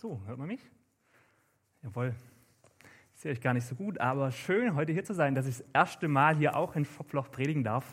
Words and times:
So, 0.00 0.18
hört 0.24 0.38
man 0.38 0.48
mich? 0.48 0.62
Jawohl. 1.82 2.14
Ich 3.14 3.20
sehe 3.20 3.32
euch 3.32 3.40
gar 3.42 3.52
nicht 3.52 3.66
so 3.66 3.74
gut, 3.74 4.00
aber 4.00 4.32
schön, 4.32 4.74
heute 4.74 4.94
hier 4.94 5.04
zu 5.04 5.12
sein, 5.12 5.34
dass 5.34 5.46
ich 5.46 5.58
das 5.58 5.66
erste 5.74 6.08
Mal 6.08 6.36
hier 6.36 6.56
auch 6.56 6.74
in 6.74 6.86
Schopfloch 6.86 7.30
predigen 7.30 7.64
darf. 7.64 7.84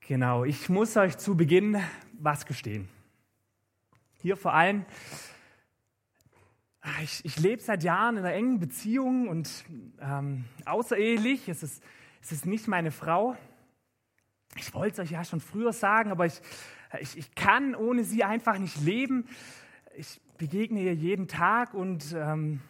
Genau, 0.00 0.44
ich 0.44 0.70
muss 0.70 0.96
euch 0.96 1.18
zu 1.18 1.36
Beginn 1.36 1.78
was 2.14 2.46
gestehen. 2.46 2.88
Hier 4.22 4.38
vor 4.38 4.54
allem, 4.54 4.86
ich, 7.02 7.22
ich 7.26 7.38
lebe 7.38 7.60
seit 7.60 7.84
Jahren 7.84 8.16
in 8.16 8.24
einer 8.24 8.34
engen 8.34 8.60
Beziehung 8.60 9.28
und 9.28 9.66
ähm, 10.00 10.46
außerehelich, 10.64 11.50
es 11.50 11.62
ist, 11.62 11.84
es 12.22 12.32
ist 12.32 12.46
nicht 12.46 12.66
meine 12.66 12.92
Frau. 12.92 13.36
Ich 14.56 14.72
wollte 14.72 15.02
es 15.02 15.06
euch 15.06 15.12
ja 15.12 15.22
schon 15.22 15.40
früher 15.40 15.74
sagen, 15.74 16.10
aber 16.10 16.24
ich, 16.24 16.40
ich, 16.98 17.18
ich 17.18 17.34
kann 17.34 17.74
ohne 17.74 18.04
sie 18.04 18.24
einfach 18.24 18.56
nicht 18.56 18.80
leben. 18.80 19.28
Ich 19.94 20.22
begegne 20.38 20.80
ihr 20.80 20.94
jeden 20.94 21.28
Tag 21.28 21.74
und 21.74 22.14
ähm, 22.16 22.60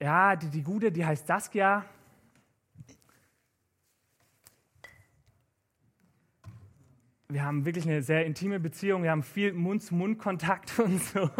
ja, 0.00 0.34
die, 0.34 0.48
die 0.48 0.62
Gute, 0.62 0.90
die 0.90 1.04
heißt 1.04 1.26
Saskia. 1.26 1.84
Wir 7.28 7.44
haben 7.44 7.66
wirklich 7.66 7.84
eine 7.86 8.00
sehr 8.02 8.24
intime 8.24 8.60
Beziehung, 8.60 9.02
wir 9.02 9.10
haben 9.10 9.22
viel 9.22 9.52
Mund-zu-Mund-Kontakt 9.52 10.78
und 10.78 11.02
so. 11.02 11.30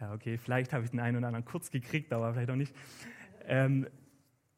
Ja, 0.00 0.14
okay, 0.14 0.38
vielleicht 0.38 0.72
habe 0.72 0.84
ich 0.84 0.90
den 0.90 1.00
einen 1.00 1.18
oder 1.18 1.26
anderen 1.26 1.44
kurz 1.44 1.70
gekriegt, 1.70 2.10
aber 2.12 2.32
vielleicht 2.32 2.50
auch 2.50 2.56
nicht. 2.56 2.74
Ähm, 3.44 3.86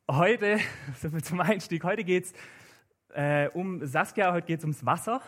heute, 0.09 0.59
so 1.01 1.11
viel 1.11 1.25
zum 1.25 1.41
Einstieg, 1.41 1.83
heute 1.83 2.05
geht 2.05 2.27
es 2.27 2.33
äh, 3.13 3.49
um 3.49 3.85
Saskia, 3.85 4.33
heute 4.33 4.47
geht 4.47 4.59
es 4.59 4.65
ums 4.65 4.87
Wasser. 4.87 5.21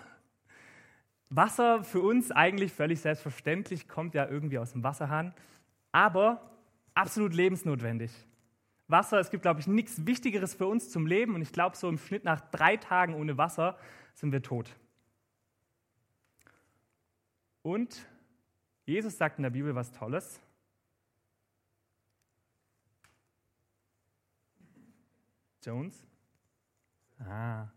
Wasser 1.30 1.84
für 1.84 2.00
uns 2.00 2.32
eigentlich 2.32 2.72
völlig 2.72 3.00
selbstverständlich, 3.00 3.88
kommt 3.88 4.14
ja 4.14 4.28
irgendwie 4.28 4.58
aus 4.58 4.72
dem 4.72 4.82
Wasserhahn, 4.82 5.32
aber 5.92 6.50
absolut 6.94 7.32
lebensnotwendig. 7.34 8.12
Wasser, 8.88 9.20
es 9.20 9.30
gibt, 9.30 9.42
glaube 9.42 9.60
ich, 9.60 9.68
nichts 9.68 10.04
Wichtigeres 10.04 10.54
für 10.54 10.66
uns 10.66 10.90
zum 10.90 11.06
Leben 11.06 11.36
und 11.36 11.42
ich 11.42 11.52
glaube, 11.52 11.76
so 11.76 11.88
im 11.88 11.98
Schnitt 11.98 12.24
nach 12.24 12.40
drei 12.50 12.76
Tagen 12.76 13.14
ohne 13.14 13.38
Wasser 13.38 13.78
sind 14.14 14.32
wir 14.32 14.42
tot. 14.42 14.74
Und 17.62 18.04
Jesus 18.84 19.16
sagt 19.16 19.38
in 19.38 19.44
der 19.44 19.50
Bibel 19.50 19.74
was 19.76 19.92
Tolles. 19.92 20.40
Jones? 25.62 25.94
Ah, 27.20 27.68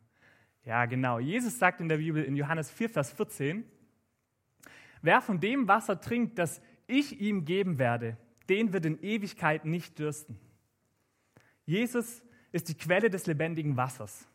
ja, 0.66 0.86
genau. 0.86 1.20
Jesus 1.20 1.60
sagt 1.60 1.82
in 1.82 1.90
der 1.90 1.98
Bibel 1.98 2.24
in 2.24 2.36
Johannes 2.36 2.72
4, 2.72 2.90
Vers 2.90 3.12
14, 3.12 3.66
wer 5.02 5.22
von 5.22 5.40
dem 5.40 5.68
Wasser 5.68 6.00
trinkt, 6.00 6.40
das 6.40 6.62
ich 6.88 7.20
ihm 7.20 7.46
geben 7.46 7.80
werde, 7.80 8.18
den 8.50 8.74
wird 8.74 8.86
in 8.86 9.02
Ewigkeit 9.02 9.66
nicht 9.66 10.00
dürsten. 10.00 10.40
Jesus 11.66 12.22
ist 12.52 12.70
die 12.70 12.76
Quelle 12.76 13.10
des 13.10 13.26
lebendigen 13.26 13.78
Wassers. 13.78 14.28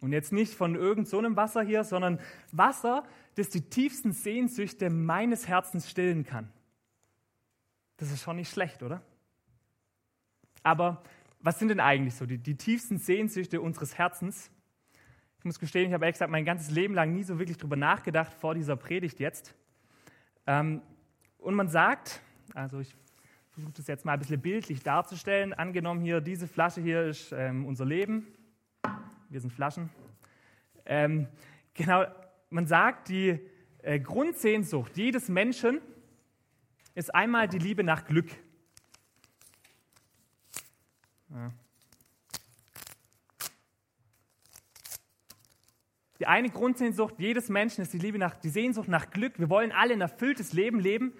Und 0.00 0.12
jetzt 0.12 0.32
nicht 0.32 0.52
von 0.54 0.74
irgend 0.74 1.08
so 1.08 1.18
einem 1.18 1.36
Wasser 1.36 1.62
hier, 1.62 1.84
sondern 1.84 2.20
Wasser, 2.52 3.04
das 3.36 3.48
die 3.48 3.62
tiefsten 3.62 4.12
Sehnsüchte 4.12 4.90
meines 4.90 5.48
Herzens 5.48 5.90
stillen 5.90 6.24
kann. 6.24 6.52
Das 7.96 8.10
ist 8.10 8.22
schon 8.22 8.36
nicht 8.36 8.50
schlecht, 8.50 8.82
oder? 8.82 9.02
Aber 10.62 11.02
was 11.40 11.58
sind 11.58 11.68
denn 11.68 11.80
eigentlich 11.80 12.14
so 12.14 12.26
die, 12.26 12.38
die 12.38 12.56
tiefsten 12.56 12.98
Sehnsüchte 12.98 13.60
unseres 13.60 13.96
Herzens? 13.96 14.50
Ich 15.46 15.48
muss 15.48 15.60
gestehen, 15.60 15.86
ich 15.86 15.92
habe 15.92 16.04
ehrlich 16.04 16.16
gesagt 16.16 16.32
mein 16.32 16.44
ganzes 16.44 16.72
Leben 16.72 16.92
lang 16.92 17.12
nie 17.12 17.22
so 17.22 17.38
wirklich 17.38 17.56
drüber 17.56 17.76
nachgedacht 17.76 18.34
vor 18.34 18.56
dieser 18.56 18.74
Predigt 18.74 19.20
jetzt. 19.20 19.54
Ähm, 20.44 20.82
und 21.38 21.54
man 21.54 21.68
sagt, 21.68 22.20
also 22.52 22.80
ich 22.80 22.96
versuche 23.52 23.72
das 23.74 23.86
jetzt 23.86 24.04
mal 24.04 24.14
ein 24.14 24.18
bisschen 24.18 24.40
bildlich 24.40 24.82
darzustellen. 24.82 25.54
Angenommen 25.54 26.00
hier, 26.00 26.20
diese 26.20 26.48
Flasche 26.48 26.80
hier 26.80 27.04
ist 27.04 27.30
ähm, 27.30 27.64
unser 27.64 27.84
Leben. 27.84 28.26
Wir 29.28 29.40
sind 29.40 29.52
Flaschen. 29.52 29.88
Ähm, 30.84 31.28
genau, 31.74 32.06
man 32.50 32.66
sagt, 32.66 33.08
die 33.08 33.38
äh, 33.82 34.00
Grundsehnsucht 34.00 34.96
jedes 34.96 35.28
Menschen 35.28 35.80
ist 36.96 37.14
einmal 37.14 37.46
die 37.46 37.58
Liebe 37.58 37.84
nach 37.84 38.04
Glück. 38.04 38.30
Ja. 41.30 41.52
Die 46.18 46.26
eine 46.26 46.48
Grundsehnsucht 46.48 47.14
jedes 47.18 47.48
Menschen 47.48 47.82
ist 47.82 47.92
die 47.92 47.98
Liebe 47.98 48.18
nach, 48.18 48.34
die 48.36 48.48
Sehnsucht 48.48 48.88
nach 48.88 49.10
Glück. 49.10 49.38
Wir 49.38 49.50
wollen 49.50 49.72
alle 49.72 49.92
ein 49.92 50.00
erfülltes 50.00 50.52
Leben 50.52 50.80
leben. 50.80 51.12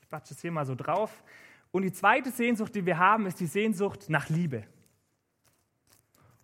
Ich 0.00 0.08
batsche 0.08 0.34
es 0.34 0.40
hier 0.40 0.52
mal 0.52 0.64
so 0.64 0.74
drauf. 0.74 1.22
Und 1.70 1.82
die 1.82 1.92
zweite 1.92 2.30
Sehnsucht, 2.30 2.74
die 2.74 2.86
wir 2.86 2.98
haben, 2.98 3.26
ist 3.26 3.40
die 3.40 3.46
Sehnsucht 3.46 4.08
nach 4.08 4.28
Liebe. 4.30 4.64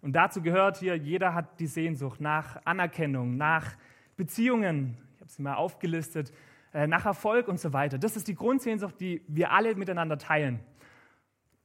Und 0.03 0.12
dazu 0.12 0.42
gehört 0.42 0.76
hier, 0.76 0.97
jeder 0.97 1.32
hat 1.32 1.59
die 1.60 1.66
Sehnsucht 1.66 2.20
nach 2.20 2.60
Anerkennung, 2.66 3.38
nach 3.38 3.75
Beziehungen, 4.19 4.98
ich 5.15 5.21
habe 5.22 5.31
sie 5.31 5.42
mal 5.42 5.54
aufgelistet, 5.54 6.31
äh, 6.75 6.86
nach 6.86 7.06
Erfolg 7.06 7.48
und 7.48 7.59
so 7.59 7.72
weiter. 7.72 7.97
Das 7.97 8.15
ist 8.15 8.28
die 8.28 8.34
Grundsehnsucht, 8.34 9.00
die 9.00 9.22
wir 9.28 9.50
alle 9.50 9.75
miteinander 9.76 10.19
teilen. 10.19 10.60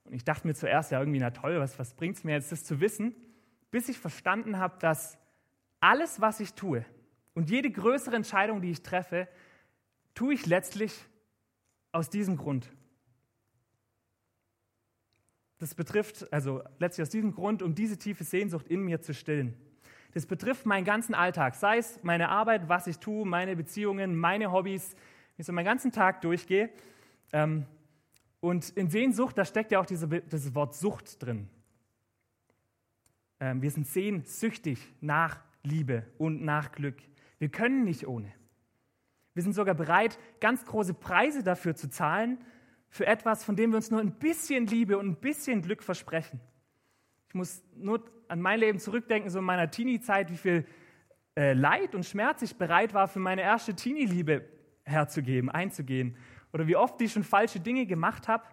Und 0.06 0.14
ich 0.14 0.24
dachte 0.24 0.48
mir 0.48 0.54
zuerst, 0.54 0.92
ja, 0.92 1.00
irgendwie, 1.00 1.20
na 1.20 1.32
toll, 1.32 1.60
was, 1.60 1.78
was 1.78 1.94
bringt 1.94 2.16
es 2.16 2.24
mir 2.24 2.32
jetzt, 2.32 2.54
das 2.54 2.64
zu 2.64 2.80
wissen? 2.80 3.14
Bis 3.72 3.90
ich 3.90 4.00
verstanden 4.00 4.58
habe, 4.58 4.80
dass 4.80 5.19
alles, 5.80 6.22
was 6.22 6.40
ich 6.40 6.54
tue 6.54 6.86
und 7.34 7.50
jede 7.50 7.72
größere 7.72 8.16
Entscheidung, 8.16 8.62
die 8.62 8.72
ich 8.72 8.84
treffe, 8.84 9.28
tue 10.14 10.34
ich 10.34 10.46
letztlich 10.46 10.94
aus 11.92 12.10
diesem 12.10 12.38
Grund. 12.38 12.70
Das 15.58 15.76
betrifft, 15.76 16.32
also 16.32 16.64
letztlich 16.80 17.04
aus 17.04 17.10
diesem 17.10 17.34
Grund, 17.34 17.62
um 17.62 17.76
diese 17.76 17.98
tiefe 17.98 18.24
Sehnsucht 18.24 18.68
in 18.68 18.82
mir 18.82 19.02
zu 19.02 19.14
stillen. 19.14 19.56
Das 20.14 20.26
betrifft 20.26 20.66
meinen 20.66 20.86
ganzen 20.86 21.14
Alltag, 21.14 21.56
sei 21.56 21.78
es 21.78 22.04
meine 22.04 22.30
Arbeit, 22.30 22.68
was 22.68 22.88
ich 22.88 22.98
tue, 22.98 23.26
meine 23.26 23.56
Beziehungen, 23.56 24.18
meine 24.18 24.52
Hobbys, 24.52 24.96
wie 25.36 25.42
ich 25.42 25.46
so 25.46 25.54
meinen 25.54 25.66
ganzen 25.66 25.92
Tag 25.92 26.22
durchgehe. 26.22 26.70
Ähm, 27.32 27.66
und 28.40 28.70
in 28.70 28.90
Sehnsucht, 28.90 29.38
da 29.38 29.46
steckt 29.46 29.72
ja 29.72 29.80
auch 29.80 29.86
diese, 29.86 30.08
das 30.08 30.56
Wort 30.56 30.76
Sucht 30.76 31.22
drin. 31.22 31.50
Ähm, 33.40 33.62
wir 33.62 33.70
sind 33.70 33.86
sehnsüchtig 33.86 34.80
nach 35.02 35.42
Liebe 35.64 36.06
und 36.18 36.44
nach 36.44 36.72
Glück. 36.72 36.98
Wir 37.38 37.50
können 37.50 37.84
nicht 37.84 38.08
ohne. 38.08 38.32
Wir 39.34 39.44
sind 39.44 39.54
sogar 39.54 39.76
bereit, 39.76 40.20
ganz 40.40 40.66
große 40.66 40.94
Preise 40.94 41.44
dafür 41.44 41.76
zu 41.76 41.90
zahlen, 41.90 42.40
für 42.90 43.06
etwas, 43.06 43.44
von 43.44 43.56
dem 43.56 43.72
wir 43.72 43.78
uns 43.78 43.92
nur 43.92 44.00
ein 44.00 44.14
bisschen 44.14 44.66
Liebe 44.66 44.98
und 44.98 45.08
ein 45.08 45.16
bisschen 45.16 45.62
Glück 45.62 45.84
versprechen. 45.84 46.40
Ich 47.28 47.36
muss 47.36 47.64
nur 47.76 48.04
an 48.28 48.42
mein 48.42 48.60
Leben 48.60 48.80
zurückdenken, 48.80 49.30
so 49.30 49.40
in 49.40 49.46
meiner 49.46 49.70
Teenie-Zeit, 49.70 50.32
wie 50.32 50.38
viel 50.38 50.66
äh, 51.36 51.54
Leid 51.54 51.94
und 51.94 52.06
Schmerz 52.06 52.42
ich 52.42 52.56
bereit 52.56 52.94
war, 52.94 53.08
für 53.08 53.20
meine 53.20 53.42
erste 53.42 53.76
Teenie-Liebe 53.76 54.44
herzugeben, 54.84 55.50
einzugehen. 55.50 56.18
Oder 56.52 56.68
wie 56.68 56.76
oft 56.76 57.00
ich 57.02 57.14
schon 57.14 57.24
falsche 57.24 57.60
Dinge 57.60 57.86
gemacht 57.86 58.28
habe, 58.28 58.44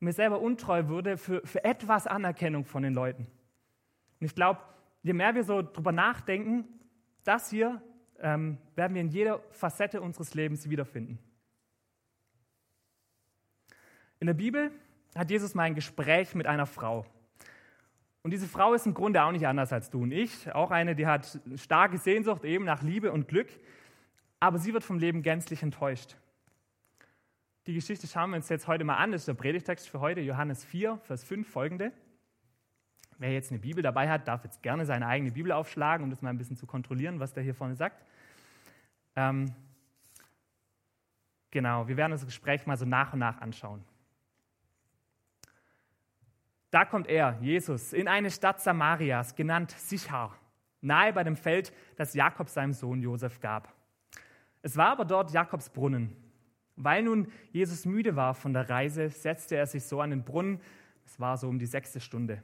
mir 0.00 0.12
selber 0.12 0.40
untreu 0.40 0.88
wurde 0.88 1.16
für, 1.16 1.40
für 1.44 1.64
etwas 1.64 2.06
Anerkennung 2.06 2.64
von 2.64 2.82
den 2.82 2.94
Leuten. 2.94 3.26
Und 4.20 4.26
ich 4.26 4.34
glaube, 4.34 4.60
je 5.08 5.14
mehr 5.14 5.34
wir 5.34 5.42
so 5.42 5.62
drüber 5.62 5.90
nachdenken, 5.90 6.66
das 7.24 7.48
hier 7.48 7.82
ähm, 8.20 8.58
werden 8.74 8.94
wir 8.94 9.00
in 9.00 9.08
jeder 9.08 9.40
Facette 9.50 10.02
unseres 10.02 10.34
Lebens 10.34 10.68
wiederfinden. 10.68 11.18
In 14.20 14.26
der 14.26 14.34
Bibel 14.34 14.70
hat 15.16 15.30
Jesus 15.30 15.54
mal 15.54 15.62
ein 15.62 15.74
Gespräch 15.74 16.34
mit 16.34 16.46
einer 16.46 16.66
Frau. 16.66 17.06
Und 18.22 18.32
diese 18.32 18.46
Frau 18.46 18.74
ist 18.74 18.84
im 18.84 18.92
Grunde 18.92 19.22
auch 19.22 19.32
nicht 19.32 19.46
anders 19.46 19.72
als 19.72 19.88
du 19.88 20.02
und 20.02 20.12
ich. 20.12 20.52
Auch 20.54 20.70
eine, 20.70 20.94
die 20.94 21.06
hat 21.06 21.40
starke 21.54 21.96
Sehnsucht 21.96 22.44
eben 22.44 22.66
nach 22.66 22.82
Liebe 22.82 23.10
und 23.10 23.28
Glück. 23.28 23.48
Aber 24.40 24.58
sie 24.58 24.74
wird 24.74 24.84
vom 24.84 24.98
Leben 24.98 25.22
gänzlich 25.22 25.62
enttäuscht. 25.62 26.16
Die 27.66 27.72
Geschichte 27.72 28.06
schauen 28.06 28.30
wir 28.30 28.36
uns 28.36 28.50
jetzt 28.50 28.66
heute 28.66 28.84
mal 28.84 28.96
an. 28.96 29.12
Das 29.12 29.22
ist 29.22 29.28
der 29.28 29.34
Predigtext 29.34 29.88
für 29.88 30.00
heute, 30.00 30.20
Johannes 30.20 30.66
4, 30.66 30.98
Vers 30.98 31.24
5 31.24 31.48
folgende. 31.48 31.92
Wer 33.18 33.32
jetzt 33.32 33.50
eine 33.50 33.58
Bibel 33.58 33.82
dabei 33.82 34.08
hat, 34.08 34.28
darf 34.28 34.44
jetzt 34.44 34.62
gerne 34.62 34.86
seine 34.86 35.06
eigene 35.06 35.32
Bibel 35.32 35.52
aufschlagen, 35.52 36.04
um 36.04 36.10
das 36.10 36.22
mal 36.22 36.30
ein 36.30 36.38
bisschen 36.38 36.56
zu 36.56 36.66
kontrollieren, 36.66 37.18
was 37.18 37.32
der 37.32 37.42
hier 37.42 37.54
vorne 37.54 37.74
sagt. 37.74 38.04
Ähm, 39.16 39.52
genau, 41.50 41.88
wir 41.88 41.96
werden 41.96 42.12
das 42.12 42.24
Gespräch 42.24 42.66
mal 42.66 42.76
so 42.76 42.84
nach 42.84 43.12
und 43.12 43.18
nach 43.18 43.40
anschauen. 43.40 43.84
Da 46.70 46.84
kommt 46.84 47.08
er, 47.08 47.38
Jesus, 47.40 47.92
in 47.92 48.06
eine 48.06 48.30
Stadt 48.30 48.60
Samarias, 48.60 49.34
genannt 49.34 49.72
Sichar, 49.72 50.36
nahe 50.80 51.12
bei 51.12 51.24
dem 51.24 51.36
Feld, 51.36 51.72
das 51.96 52.14
Jakob 52.14 52.48
seinem 52.48 52.72
Sohn 52.72 53.00
Josef 53.00 53.40
gab. 53.40 53.72
Es 54.62 54.76
war 54.76 54.90
aber 54.90 55.04
dort 55.04 55.32
Jakobs 55.32 55.70
Brunnen. 55.70 56.14
Weil 56.76 57.02
nun 57.02 57.32
Jesus 57.50 57.86
müde 57.86 58.14
war 58.14 58.34
von 58.34 58.52
der 58.52 58.70
Reise, 58.70 59.08
setzte 59.08 59.56
er 59.56 59.66
sich 59.66 59.84
so 59.84 60.00
an 60.00 60.10
den 60.10 60.24
Brunnen. 60.24 60.60
Es 61.04 61.18
war 61.18 61.36
so 61.36 61.48
um 61.48 61.58
die 61.58 61.66
sechste 61.66 62.00
Stunde. 62.00 62.40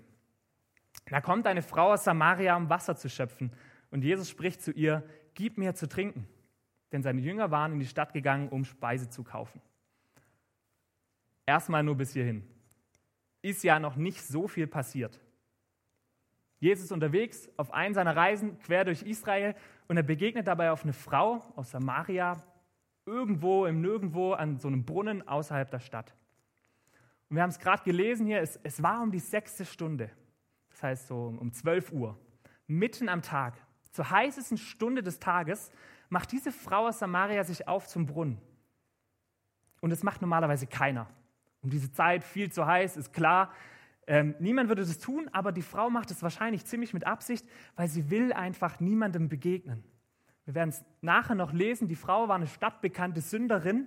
Da 1.07 1.21
kommt 1.21 1.47
eine 1.47 1.63
Frau 1.63 1.93
aus 1.93 2.05
Samaria, 2.05 2.57
um 2.57 2.71
Wasser 2.71 2.97
zu 2.97 3.09
schöpfen. 3.09 3.53
Und 3.91 4.03
Jesus 4.03 4.31
spricht 4.31 4.63
zu 4.63 4.73
ihr: 4.73 5.03
Gib 5.35 5.59
mir 5.59 5.75
zu 5.75 5.89
trinken. 5.89 6.27
denn 6.93 7.03
seine 7.03 7.21
Jünger 7.21 7.51
waren 7.51 7.73
in 7.73 7.81
die 7.81 7.87
Stadt 7.87 8.13
gegangen, 8.13 8.49
um 8.49 8.65
Speise 8.65 9.11
zu 9.11 9.25
kaufen. 9.25 9.61
Erstmal 11.45 11.83
nur 11.83 11.97
bis 11.97 12.13
hierhin. 12.13 12.49
Ist 13.43 13.65
ja 13.65 13.81
noch 13.81 13.97
nicht 13.97 14.23
so 14.23 14.47
viel 14.47 14.69
passiert. 14.69 15.21
Jesus 16.61 16.85
ist 16.85 16.93
unterwegs 16.93 17.51
auf 17.57 17.75
einen 17.75 17.95
seiner 17.95 18.17
Reisen 18.17 18.59
quer 18.61 18.85
durch 18.85 19.03
Israel 19.03 19.55
und 19.89 19.97
er 19.97 20.03
begegnet 20.03 20.47
dabei 20.47 20.71
auf 20.71 20.85
eine 20.85 20.93
Frau 20.93 21.43
aus 21.57 21.73
Samaria, 21.73 22.43
irgendwo 23.05 23.67
im 23.67 23.83
Nirgendwo 23.83 24.33
an 24.33 24.59
so 24.59 24.69
einem 24.69 24.85
Brunnen 24.85 25.27
außerhalb 25.27 25.71
der 25.71 25.81
Stadt. 25.81 26.15
Und 27.29 27.37
wir 27.37 27.43
haben 27.43 27.51
es 27.51 27.59
gerade 27.59 27.83
gelesen 27.83 28.27
hier, 28.27 28.41
es, 28.41 28.59
es 28.63 28.83
war 28.83 29.03
um 29.03 29.11
die 29.11 29.19
sechste 29.19 29.65
Stunde, 29.65 30.11
das 30.75 30.83
heißt 30.83 31.07
so 31.07 31.37
um 31.39 31.53
12 31.53 31.93
Uhr, 31.93 32.19
mitten 32.67 33.09
am 33.09 33.23
Tag, 33.23 33.55
zur 33.93 34.11
heißesten 34.11 34.59
Stunde 34.59 35.05
des 35.05 35.21
Tages, 35.21 35.71
macht 36.09 36.33
diese 36.33 36.51
Frau 36.51 36.89
aus 36.89 36.99
Samaria 36.99 37.45
sich 37.45 37.69
auf 37.69 37.87
zum 37.87 38.07
Brunnen. 38.07 38.41
Und 39.81 39.91
das 39.91 40.03
macht 40.03 40.21
normalerweise 40.21 40.67
keiner. 40.67 41.07
Um 41.63 41.71
diese 41.71 41.93
Zeit 41.93 42.25
viel 42.25 42.51
zu 42.51 42.67
heiß, 42.67 42.97
ist 42.97 43.13
klar. 43.13 43.53
Ähm, 44.09 44.35
niemand 44.41 44.69
würde 44.69 44.83
das 44.83 44.99
tun, 44.99 45.31
aber 45.33 45.53
die 45.53 45.63
Frau 45.63 45.91
macht 45.91 46.11
es 46.11 46.23
wahrscheinlich 46.23 46.67
ziemlich 46.67 46.93
mit 46.93 47.07
Absicht, 47.07 47.47
weil 47.77 47.87
sie 47.89 48.11
will 48.11 48.33
einfach 48.33 48.81
niemandem 48.81 49.29
begegnen. 49.29 49.85
Wir 50.45 50.57
werden 50.57 50.71
es 50.71 50.85
nachher 51.01 51.37
noch 51.37 51.53
lesen. 51.53 51.87
Die 51.87 51.95
Frau 51.95 52.29
war 52.29 52.35
eine 52.35 52.49
stadtbekannte 52.49 53.21
Sünderin. 53.21 53.87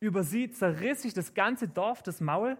Über 0.00 0.22
sie 0.22 0.50
zerriss 0.50 1.02
sich 1.02 1.14
das 1.14 1.32
ganze 1.32 1.66
Dorf 1.66 2.02
das 2.02 2.20
Maul. 2.20 2.58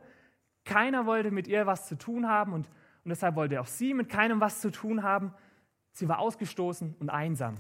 Keiner 0.65 1.05
wollte 1.05 1.31
mit 1.31 1.47
ihr 1.47 1.67
was 1.67 1.87
zu 1.87 1.97
tun 1.97 2.27
haben 2.27 2.55
und, 2.55 2.71
und 3.05 3.11
deshalb 3.11 3.37
wollte 3.37 3.61
auch 3.61 3.67
sie 3.67 3.95
mit 3.95 4.09
keinem 4.09 4.41
was 4.41 4.61
zu 4.61 4.71
tun 4.71 5.03
haben. 5.03 5.33
Sie 5.93 6.09
war 6.09 6.19
ausgestoßen 6.19 6.97
und 6.99 7.11
einsam. 7.11 7.59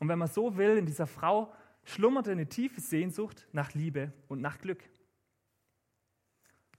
Und 0.00 0.08
wenn 0.08 0.18
man 0.18 0.28
so 0.28 0.56
will, 0.56 0.76
in 0.76 0.86
dieser 0.86 1.06
Frau 1.06 1.52
schlummerte 1.84 2.32
eine 2.32 2.48
tiefe 2.48 2.80
Sehnsucht 2.80 3.46
nach 3.52 3.72
Liebe 3.72 4.12
und 4.28 4.40
nach 4.40 4.58
Glück. 4.58 4.82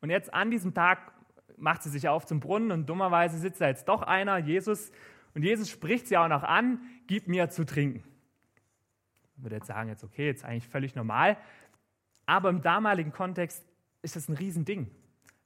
Und 0.02 0.10
jetzt 0.10 0.34
an 0.34 0.52
diesem 0.52 0.74
Tag 0.74 1.14
macht 1.58 1.84
sie 1.84 1.90
sich 1.90 2.08
auf 2.10 2.26
zum 2.26 2.40
Brunnen 2.40 2.72
und 2.72 2.88
dummerweise 2.90 3.38
sitzt 3.38 3.62
da 3.62 3.68
jetzt 3.68 3.88
doch 3.88 4.02
einer, 4.02 4.38
Jesus, 4.38 4.92
und 5.34 5.44
Jesus 5.44 5.70
spricht 5.70 6.08
sie 6.08 6.18
auch 6.18 6.28
noch 6.28 6.44
an, 6.44 6.80
gib 7.08 7.28
mir 7.28 7.50
zu 7.50 7.66
trinken. 7.66 8.04
Ich 9.38 9.44
würde 9.44 9.56
jetzt 9.56 9.68
sagen, 9.68 9.90
jetzt 9.90 10.04
okay, 10.04 10.28
jetzt 10.28 10.46
eigentlich 10.46 10.68
völlig 10.68 10.96
normal. 10.96 11.38
Aber 12.26 12.50
im 12.50 12.62
damaligen 12.62 13.12
Kontext 13.12 13.66
ist 14.02 14.16
das 14.16 14.30
ein 14.30 14.36
Riesending. 14.36 14.90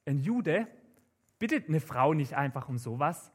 Ein 0.05 0.19
Jude 0.19 0.67
bittet 1.39 1.69
eine 1.69 1.79
Frau 1.79 2.13
nicht 2.13 2.35
einfach 2.35 2.69
um 2.69 2.77
sowas 2.77 3.31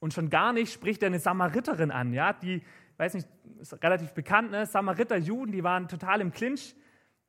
und 0.00 0.14
schon 0.14 0.30
gar 0.30 0.52
nicht 0.52 0.72
spricht 0.72 1.02
er 1.02 1.08
eine 1.08 1.18
Samariterin 1.18 1.90
an, 1.90 2.12
ja, 2.14 2.32
die, 2.32 2.62
weiß 2.96 3.14
nicht, 3.14 3.28
ist 3.60 3.82
relativ 3.82 4.12
bekannt, 4.12 4.52
ne? 4.52 4.64
Samariter, 4.66 5.16
Juden, 5.16 5.52
die 5.52 5.64
waren 5.64 5.88
total 5.88 6.20
im 6.20 6.32
Clinch. 6.32 6.76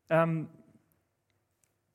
Ähm, 0.09 0.47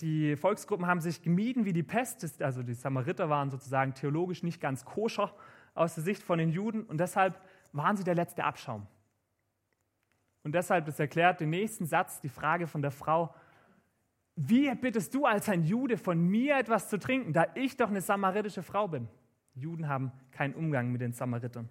die 0.00 0.36
Volksgruppen 0.36 0.86
haben 0.86 1.00
sich 1.00 1.22
gemieden 1.22 1.64
wie 1.64 1.72
die 1.72 1.84
Pest, 1.84 2.42
also 2.42 2.62
die 2.62 2.75
Samariter 2.75 3.31
waren 3.31 3.50
sozusagen 3.50 3.94
theologisch 3.94 4.42
nicht 4.42 4.60
ganz 4.60 4.84
koscher 4.84 5.32
aus 5.75 5.94
der 5.94 6.04
Sicht 6.04 6.22
von 6.22 6.38
den 6.38 6.50
Juden 6.50 6.82
und 6.84 6.98
deshalb 6.98 7.40
waren 7.72 7.96
sie 7.96 8.04
der 8.04 8.14
letzte 8.14 8.44
Abschaum. 8.44 8.86
Und 10.42 10.54
deshalb, 10.54 10.86
das 10.86 11.00
erklärt 11.00 11.40
den 11.40 11.50
nächsten 11.50 11.86
Satz, 11.86 12.20
die 12.20 12.28
Frage 12.28 12.66
von 12.66 12.82
der 12.82 12.90
Frau, 12.90 13.34
wie 14.36 14.75
bittest 14.75 15.14
du 15.14 15.26
als 15.26 15.48
ein 15.48 15.62
Jude 15.62 15.96
von 15.96 16.19
mir 16.19 16.56
etwas 16.56 16.88
zu 16.88 16.98
trinken, 16.98 17.32
da 17.32 17.46
ich 17.54 17.76
doch 17.76 17.88
eine 17.88 18.00
samaritische 18.00 18.62
Frau 18.62 18.88
bin? 18.88 19.08
Juden 19.54 19.88
haben 19.88 20.12
keinen 20.32 20.54
Umgang 20.54 20.90
mit 20.90 21.00
den 21.00 21.12
Samaritern. 21.12 21.69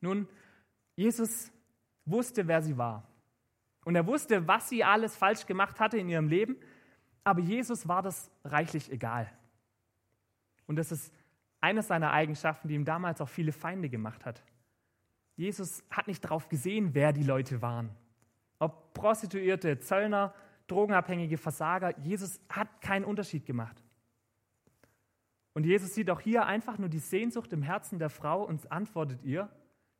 Nun, 0.00 0.26
Jesus 0.94 1.52
wusste, 2.06 2.48
wer 2.48 2.62
sie 2.62 2.78
war. 2.78 3.06
Und 3.84 3.94
er 3.94 4.06
wusste, 4.06 4.48
was 4.48 4.68
sie 4.68 4.82
alles 4.82 5.16
falsch 5.16 5.46
gemacht 5.46 5.78
hatte 5.78 5.98
in 5.98 6.08
ihrem 6.08 6.28
Leben, 6.28 6.56
aber 7.24 7.40
Jesus 7.40 7.86
war 7.86 8.02
das 8.02 8.30
reichlich 8.44 8.90
egal. 8.90 9.30
Und 10.66 10.76
das 10.76 10.92
ist 10.92 11.12
eine 11.60 11.82
seiner 11.82 12.12
Eigenschaften, 12.12 12.68
die 12.68 12.74
ihm 12.74 12.84
damals 12.84 13.20
auch 13.20 13.28
viele 13.28 13.52
Feinde 13.52 13.88
gemacht 13.88 14.24
hat. 14.24 14.42
Jesus 15.36 15.84
hat 15.90 16.06
nicht 16.06 16.24
darauf 16.24 16.48
gesehen, 16.48 16.94
wer 16.94 17.12
die 17.12 17.22
Leute 17.22 17.60
waren. 17.62 17.90
Ob 18.58 18.94
Prostituierte, 18.94 19.78
Zöllner, 19.78 20.34
drogenabhängige 20.66 21.38
Versager, 21.38 21.98
Jesus 22.00 22.40
hat 22.48 22.80
keinen 22.80 23.04
Unterschied 23.04 23.46
gemacht. 23.46 23.82
Und 25.54 25.64
Jesus 25.64 25.94
sieht 25.94 26.10
auch 26.10 26.20
hier 26.20 26.44
einfach 26.44 26.78
nur 26.78 26.88
die 26.88 26.98
Sehnsucht 26.98 27.52
im 27.52 27.62
Herzen 27.62 27.98
der 27.98 28.10
Frau 28.10 28.44
und 28.44 28.70
antwortet 28.70 29.22
ihr 29.22 29.48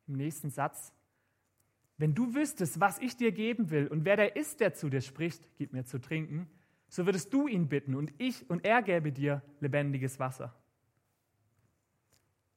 im 0.07 0.15
nächsten 0.15 0.49
Satz, 0.49 0.93
wenn 1.97 2.13
du 2.13 2.35
wüsstest, 2.35 2.79
was 2.79 2.99
ich 2.99 3.17
dir 3.17 3.31
geben 3.31 3.71
will 3.71 3.87
und 3.87 4.05
wer 4.05 4.15
der 4.15 4.35
ist, 4.35 4.59
der 4.59 4.75
zu 4.75 4.87
dir 4.87 5.01
spricht, 5.01 5.43
gib 5.57 5.73
mir 5.73 5.83
zu 5.83 5.99
trinken, 5.99 6.47
so 6.89 7.05
würdest 7.05 7.33
du 7.33 7.47
ihn 7.47 7.69
bitten 7.69 7.95
und 7.95 8.13
ich 8.19 8.47
und 8.49 8.63
er 8.63 8.83
gäbe 8.83 9.11
dir 9.11 9.41
lebendiges 9.59 10.19
Wasser. 10.19 10.55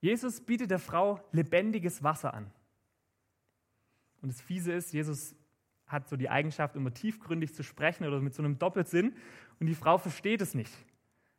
Jesus 0.00 0.40
bietet 0.40 0.70
der 0.70 0.78
Frau 0.78 1.20
lebendiges 1.32 2.02
Wasser 2.02 2.34
an. 2.34 2.50
Und 4.20 4.28
das 4.30 4.40
Fiese 4.40 4.72
ist, 4.72 4.92
Jesus 4.92 5.34
hat 5.90 6.08
so 6.08 6.16
die 6.16 6.30
Eigenschaft, 6.30 6.76
immer 6.76 6.92
tiefgründig 6.92 7.54
zu 7.54 7.62
sprechen 7.62 8.06
oder 8.06 8.20
mit 8.20 8.34
so 8.34 8.42
einem 8.42 8.58
Doppelsinn 8.58 9.14
und 9.58 9.66
die 9.66 9.74
Frau 9.74 9.98
versteht 9.98 10.40
es 10.40 10.54
nicht. 10.54 10.72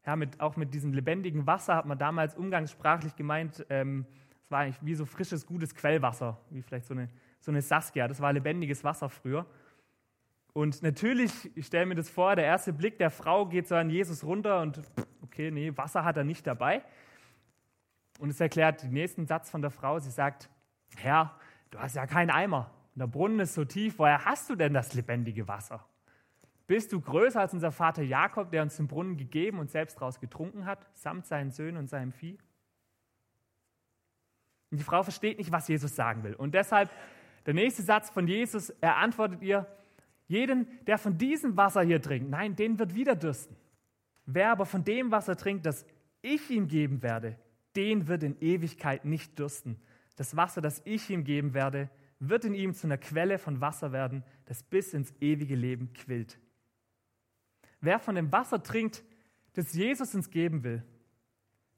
Ja, 0.06 0.16
mit, 0.16 0.40
auch 0.40 0.56
mit 0.56 0.74
diesem 0.74 0.94
lebendigen 0.94 1.46
Wasser 1.46 1.76
hat 1.76 1.86
man 1.86 1.98
damals 1.98 2.36
umgangssprachlich 2.36 3.16
gemeint, 3.16 3.66
ähm, 3.70 4.06
es 4.44 4.50
war 4.50 4.62
eigentlich 4.62 4.80
wie 4.82 4.96
so 4.96 5.06
frisches, 5.06 5.46
gutes 5.46 5.76
Quellwasser, 5.76 6.40
wie 6.50 6.62
vielleicht 6.62 6.86
so 6.86 6.94
eine, 6.94 7.10
so 7.40 7.52
eine 7.52 7.62
Saskia. 7.62 8.08
Das 8.08 8.20
war 8.20 8.34
lebendiges 8.34 8.84
Wasser 8.84 9.10
früher. 9.10 9.46
Und 10.54 10.82
natürlich, 10.84 11.50
ich 11.56 11.68
stelle 11.68 11.86
mir 11.86 11.96
das 11.96 12.10
vor, 12.10 12.36
der 12.36 12.46
erste 12.46 12.74
Blick 12.74 12.98
der 12.98 13.12
Frau 13.12 13.46
geht 13.46 13.68
so 13.68 13.76
an 13.76 13.90
Jesus 13.90 14.24
runter 14.24 14.62
und 14.62 14.82
okay, 15.22 15.52
nee, 15.52 15.72
Wasser 15.78 16.04
hat 16.04 16.18
er 16.18 16.24
nicht 16.24 16.46
dabei. 16.46 16.84
Und 18.20 18.30
es 18.30 18.40
erklärt 18.40 18.84
den 18.84 18.92
nächsten 18.92 19.26
Satz 19.26 19.50
von 19.50 19.62
der 19.62 19.72
Frau. 19.72 20.00
Sie 20.00 20.12
sagt, 20.12 20.50
Herr, 20.98 21.36
du 21.70 21.80
hast 21.80 21.96
ja 21.96 22.06
keinen 22.06 22.30
Eimer. 22.30 22.70
Der 23.02 23.08
Brunnen 23.08 23.40
ist 23.40 23.56
so 23.56 23.66
tief. 23.66 23.98
Woher 23.98 24.26
hast 24.26 24.48
du 24.48 24.56
denn 24.56 24.76
das 24.76 24.94
lebendige 24.94 25.48
Wasser? 25.48 25.84
Bist 26.68 26.94
du 26.94 27.02
größer 27.02 27.42
als 27.42 27.52
unser 27.52 27.72
Vater 27.72 28.04
Jakob, 28.04 28.52
der 28.52 28.62
uns 28.62 28.78
den 28.78 28.88
Brunnen 28.88 29.18
gegeben 29.18 29.58
und 29.58 29.72
selbst 29.72 29.96
daraus 29.96 30.20
getrunken 30.20 30.68
hat, 30.68 30.86
samt 30.94 31.26
seinen 31.26 31.50
Söhnen 31.50 31.78
und 31.78 31.90
seinem 31.90 32.12
Vieh? 32.12 32.38
Und 34.70 34.78
die 34.78 34.84
Frau 34.84 35.02
versteht 35.02 35.40
nicht, 35.40 35.52
was 35.52 35.68
Jesus 35.68 35.96
sagen 35.96 36.24
will. 36.24 36.36
Und 36.36 36.54
deshalb 36.54 36.92
der 37.48 37.56
nächste 37.56 37.82
Satz 37.82 38.12
von 38.12 38.28
Jesus, 38.28 38.70
er 38.82 38.98
antwortet 38.98 39.42
ihr, 39.42 39.66
jeden, 40.28 40.68
der 40.86 41.00
von 41.00 41.18
diesem 41.18 41.58
Wasser 41.58 41.82
hier 41.82 42.04
trinkt, 42.04 42.30
nein, 42.30 42.56
den 42.56 42.78
wird 42.78 42.94
wieder 42.94 43.16
dürsten. 43.16 43.56
Wer 44.28 44.52
aber 44.52 44.68
von 44.68 44.84
dem 44.84 45.10
Wasser 45.10 45.36
trinkt, 45.36 45.66
das 45.66 45.88
ich 46.22 46.52
ihm 46.52 46.68
geben 46.68 47.02
werde, 47.02 47.36
den 47.76 48.08
wird 48.08 48.22
in 48.22 48.40
Ewigkeit 48.42 49.06
nicht 49.06 49.40
dürsten. 49.40 49.82
Das 50.18 50.38
Wasser, 50.38 50.62
das 50.62 50.84
ich 50.86 51.10
ihm 51.10 51.24
geben 51.24 51.56
werde, 51.56 51.90
wird 52.22 52.46
in 52.46 52.54
ihm 52.54 52.74
zu 52.74 52.86
einer 52.86 53.00
Quelle 53.00 53.40
von 53.40 53.62
Wasser 53.62 53.92
werden, 53.92 54.24
das 54.46 54.62
bis 54.62 54.94
ins 54.94 55.12
ewige 55.20 55.56
Leben 55.56 55.92
quillt. 55.94 56.40
Wer 57.82 58.00
von 58.00 58.14
dem 58.14 58.32
Wasser 58.32 58.62
trinkt, 58.62 59.04
das 59.54 59.74
Jesus 59.74 60.14
uns 60.14 60.30
geben 60.30 60.64
will, 60.64 60.84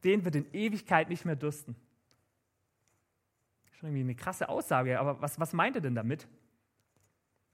den 0.04 0.26
wird 0.26 0.36
in 0.36 0.54
Ewigkeit 0.54 1.10
nicht 1.10 1.24
mehr 1.24 1.38
dürsten. 1.38 1.78
Schon 3.72 3.90
irgendwie 3.90 4.02
eine 4.04 4.16
krasse 4.16 4.50
Aussage, 4.50 5.00
aber 5.00 5.22
was, 5.22 5.40
was 5.40 5.54
meint 5.54 5.78
er 5.78 5.82
denn 5.82 5.96
damit? 5.96 6.28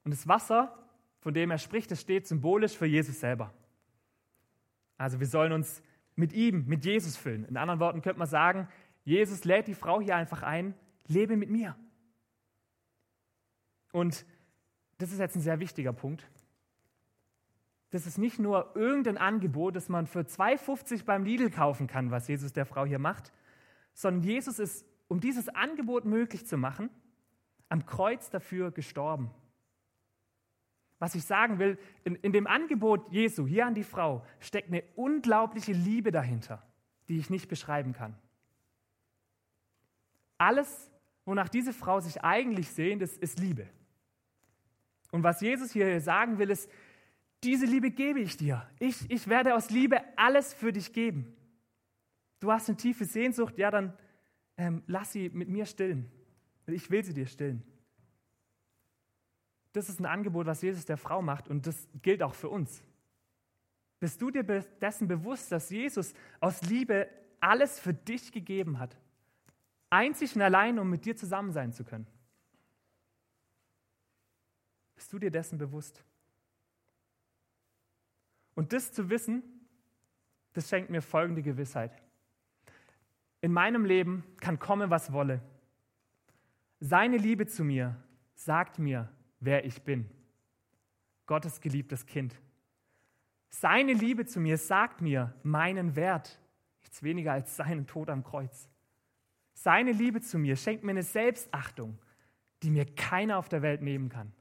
Und 0.03 0.12
das 0.12 0.27
Wasser, 0.27 0.75
von 1.19 1.34
dem 1.34 1.51
er 1.51 1.60
spricht, 1.60 1.91
das 1.91 2.01
steht 2.01 2.25
symbolisch 2.25 2.75
für 2.75 2.88
Jesus 2.88 3.19
selber. 3.19 3.53
Also 4.98 5.19
wir 5.19 5.27
sollen 5.27 5.51
uns 5.51 5.84
mit 6.15 6.34
ihm, 6.34 6.65
mit 6.65 6.84
Jesus 6.86 7.15
füllen. 7.15 7.46
In 7.46 7.55
anderen 7.55 7.79
Worten 7.79 8.01
könnte 8.01 8.17
man 8.17 8.27
sagen, 8.27 8.67
Jesus 9.03 9.46
lädt 9.46 9.67
die 9.67 9.75
Frau 9.75 10.01
hier 10.01 10.15
einfach 10.15 10.41
ein, 10.41 10.74
lebe 11.05 11.38
mit 11.38 11.51
mir. 11.51 11.75
Und 13.91 14.25
das 14.98 15.12
ist 15.12 15.19
jetzt 15.19 15.36
ein 15.36 15.41
sehr 15.41 15.60
wichtiger 15.60 15.93
Punkt. 15.93 16.29
Das 17.91 18.05
ist 18.05 18.17
nicht 18.17 18.38
nur 18.38 18.75
irgendein 18.75 19.17
Angebot, 19.17 19.75
das 19.75 19.89
man 19.89 20.05
für 20.05 20.19
2,50 20.19 21.05
beim 21.05 21.24
Lidl 21.24 21.50
kaufen 21.50 21.88
kann, 21.88 22.12
was 22.12 22.27
Jesus 22.27 22.53
der 22.53 22.65
Frau 22.65 22.86
hier 22.86 23.00
macht, 23.00 23.31
sondern 23.93 24.24
Jesus 24.24 24.60
ist, 24.60 24.86
um 25.08 25.19
dieses 25.19 25.50
Angebot 25.50 26.05
möglich 26.05 26.46
zu 26.46 26.58
machen, 26.58 26.89
am 27.67 27.86
Kreuz 27.86 28.29
dafür 28.29 28.72
gestorben. 28.72 29.31
Was 31.00 31.15
ich 31.15 31.24
sagen 31.24 31.60
will, 31.60 31.79
in, 32.03 32.15
in 32.15 32.34
dem 32.34 32.46
Angebot 32.46 33.10
Jesu 33.12 33.48
hier 33.48 33.65
an 33.65 33.74
die 33.74 33.84
Frau 33.84 34.25
steckt 34.39 34.67
eine 34.67 34.84
unglaubliche 34.96 35.72
Liebe 35.72 36.12
dahinter, 36.12 36.62
die 37.08 37.17
ich 37.17 37.29
nicht 37.29 37.48
beschreiben 37.48 37.93
kann. 37.93 38.15
Alles, 40.38 40.88
wonach 41.29 41.48
diese 41.48 41.74
Frau 41.74 42.00
sich 42.00 42.24
eigentlich 42.24 42.69
sehnt, 42.69 43.01
ist, 43.01 43.17
ist 43.21 43.39
Liebe. 43.39 43.67
Und 45.12 45.24
was 45.24 45.41
Jesus 45.41 45.71
hier 45.71 46.01
sagen 46.01 46.39
will, 46.39 46.50
ist, 46.50 46.69
diese 47.43 47.65
Liebe 47.65 47.91
gebe 47.91 48.19
ich 48.19 48.36
dir. 48.36 48.67
Ich, 48.79 49.09
ich 49.09 49.27
werde 49.27 49.55
aus 49.55 49.69
Liebe 49.69 50.01
alles 50.17 50.53
für 50.53 50.74
dich 50.74 50.91
geben. 50.91 51.36
Du 52.39 52.51
hast 52.51 52.67
eine 52.67 52.77
tiefe 52.77 53.05
Sehnsucht, 53.05 53.57
ja, 53.57 53.69
dann 53.71 53.93
ähm, 54.57 54.83
lass 54.88 55.12
sie 55.12 55.29
mit 55.29 55.50
mir 55.50 55.65
stillen. 55.65 56.12
Ich 56.67 56.89
will 56.89 57.03
sie 57.03 57.13
dir 57.13 57.27
stillen. 57.27 57.63
Das 59.74 59.88
ist 59.88 60.00
ein 60.00 60.05
Angebot, 60.05 60.48
was 60.48 60.62
Jesus 60.62 60.86
der 60.86 60.98
Frau 60.98 61.21
macht 61.21 61.48
und 61.48 61.67
das 61.67 61.88
gilt 62.01 62.24
auch 62.24 62.33
für 62.33 62.50
uns. 62.50 62.83
Bist 64.00 64.21
du 64.21 64.31
dir 64.31 64.43
dessen 64.43 65.07
bewusst, 65.07 65.51
dass 65.51 65.69
Jesus 65.69 66.13
aus 66.39 66.62
Liebe 66.63 67.07
alles 67.39 67.79
für 67.79 67.93
dich 67.93 68.31
gegeben 68.31 68.79
hat? 68.79 68.98
Einzig 69.89 70.36
und 70.36 70.41
allein, 70.41 70.77
um 70.79 70.89
mit 70.89 71.05
dir 71.05 71.15
zusammen 71.15 71.51
sein 71.51 71.74
zu 71.74 71.84
können. 71.84 72.08
Bist 74.96 75.12
du 75.12 75.19
dir 75.19 75.31
dessen 75.31 75.58
bewusst? 75.58 76.03
Und 78.53 78.74
das 78.74 78.91
zu 78.91 79.10
wissen, 79.10 79.41
das 80.53 80.67
schenkt 80.67 80.89
mir 80.89 81.01
folgende 81.01 81.41
Gewissheit. 81.41 81.91
In 83.41 83.53
meinem 83.53 83.86
Leben 83.86 84.24
kann 84.41 84.60
kommen, 84.60 84.89
was 84.89 85.13
wolle. 85.13 85.41
Seine 86.81 87.17
Liebe 87.17 87.48
zu 87.48 87.63
mir 87.63 87.96
sagt 88.36 88.79
mir, 88.79 89.10
wer 89.39 89.65
ich 89.65 89.81
bin. 89.84 90.10
Gottes 91.25 91.62
geliebtes 91.62 92.05
Kind. 92.05 92.36
Seine 93.50 93.93
Liebe 93.93 94.25
zu 94.25 94.39
mir 94.39 94.58
sagt 94.58 95.01
mir 95.01 95.34
meinen 95.43 95.96
Wert, 95.96 96.39
nichts 96.81 97.01
weniger 97.01 97.34
als 97.34 97.55
seinen 97.55 97.88
Tod 97.88 98.10
am 98.10 98.24
Kreuz. 98.24 98.69
Seine 99.61 99.91
Liebe 99.91 100.21
zu 100.21 100.37
mir 100.37 100.55
schenkt 100.55 100.85
mir 100.85 100.91
eine 100.91 101.03
Selbstachtung, 101.03 101.99
die 102.63 102.69
mir 102.69 102.85
keiner 102.85 103.37
auf 103.37 103.49
der 103.49 103.61
Welt 103.61 103.81
nehmen 103.81 104.07
kann. 104.07 104.31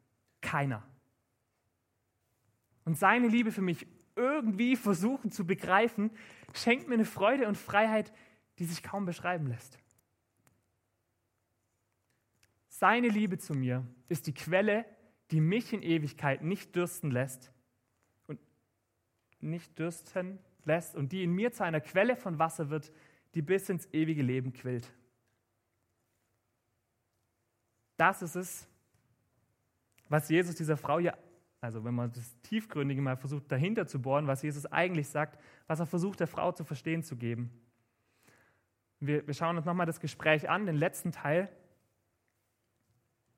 Keiner. 0.41 0.87
Und 2.85 2.97
seine 2.97 3.27
Liebe 3.27 3.51
für 3.51 3.61
mich 3.61 3.89
irgendwie 4.15 4.77
versuchen 4.77 5.33
zu 5.33 5.45
begreifen, 5.45 6.13
schenkt 6.55 6.87
mir 6.87 6.95
eine 6.95 7.05
Freude 7.05 7.49
und 7.49 7.57
Freiheit, 7.57 8.13
die 8.61 8.65
sich 8.65 8.85
kaum 8.85 9.07
beschreiben 9.07 9.49
lässt. 9.49 9.81
Seine 12.69 13.09
Liebe 13.09 13.39
zu 13.39 13.55
mir 13.55 13.85
ist 14.09 14.29
die 14.29 14.35
Quelle, 14.35 14.85
die 15.33 15.41
mich 15.41 15.73
in 15.73 15.83
Ewigkeit 15.83 16.45
nicht 16.45 16.77
dürsten 16.77 17.11
lässt 17.11 17.53
und 18.29 18.39
nicht 19.41 19.77
dürsten 19.81 20.39
lässt 20.65 20.95
und 20.95 21.11
die 21.11 21.25
in 21.25 21.33
mir 21.33 21.51
zu 21.51 21.65
einer 21.65 21.81
Quelle 21.81 22.15
von 22.15 22.39
Wasser 22.39 22.71
wird, 22.71 22.93
die 23.35 23.43
bis 23.43 23.69
ins 23.69 23.93
ewige 23.93 24.23
Leben 24.23 24.53
quillt. 24.53 24.93
Das 27.99 28.23
ist 28.23 28.37
es, 28.37 28.67
was 30.09 30.29
Jesus 30.29 30.55
dieser 30.55 30.77
Frau 30.77 31.01
ja, 31.01 31.15
also 31.61 31.85
wenn 31.85 31.95
man 31.95 32.13
das 32.13 32.41
Tiefgründige 32.43 33.03
mal 33.03 33.17
versucht 33.17 33.51
dahinter 33.51 33.87
zu 33.87 34.01
bohren, 34.01 34.29
was 34.29 34.43
Jesus 34.43 34.67
eigentlich 34.67 35.09
sagt, 35.09 35.39
was 35.67 35.81
er 35.81 35.87
versucht 35.87 36.21
der 36.21 36.29
Frau 36.29 36.53
zu 36.53 36.65
verstehen 36.65 37.03
zu 37.03 37.17
geben. 37.17 37.51
Wir, 39.01 39.27
wir 39.27 39.35
schauen 39.35 39.57
uns 39.57 39.67
nochmal 39.67 39.87
das 39.87 40.01
Gespräch 40.01 40.49
an, 40.49 40.65
den 40.65 40.77
letzten 40.77 41.11
Teil. 41.11 41.51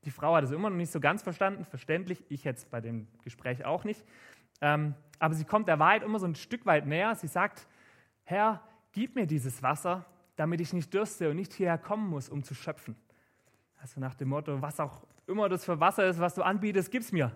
Die 0.04 0.10
Frau 0.10 0.34
hat 0.34 0.44
es 0.44 0.50
immer 0.50 0.68
noch 0.68 0.76
nicht 0.76 0.92
so 0.92 1.00
ganz 1.00 1.22
verstanden, 1.22 1.64
verständlich, 1.64 2.22
ich 2.28 2.44
jetzt 2.44 2.70
bei 2.70 2.82
dem 2.82 3.08
Gespräch 3.22 3.64
auch 3.64 3.84
nicht. 3.84 4.04
Ähm, 4.60 4.94
aber 5.18 5.34
sie 5.34 5.44
kommt 5.44 5.68
der 5.68 5.78
Wahrheit 5.78 6.02
immer 6.02 6.18
so 6.18 6.26
ein 6.26 6.34
Stück 6.34 6.66
weit 6.66 6.86
näher. 6.86 7.14
Sie 7.14 7.26
sagt, 7.28 7.66
Herr, 8.24 8.62
gib 8.92 9.14
mir 9.14 9.26
dieses 9.26 9.62
Wasser, 9.62 10.04
damit 10.36 10.60
ich 10.60 10.74
nicht 10.74 10.92
dürste 10.92 11.30
und 11.30 11.36
nicht 11.36 11.54
hierher 11.54 11.78
kommen 11.78 12.08
muss, 12.08 12.28
um 12.28 12.42
zu 12.42 12.54
schöpfen. 12.54 12.96
Also 13.80 13.98
nach 13.98 14.14
dem 14.14 14.28
Motto, 14.28 14.60
was 14.60 14.78
auch 14.78 15.06
immer 15.26 15.48
das 15.48 15.64
für 15.64 15.80
Wasser 15.80 16.06
ist, 16.06 16.20
was 16.20 16.34
du 16.34 16.42
anbietest, 16.42 16.90
gib's 16.90 17.12
mir. 17.12 17.32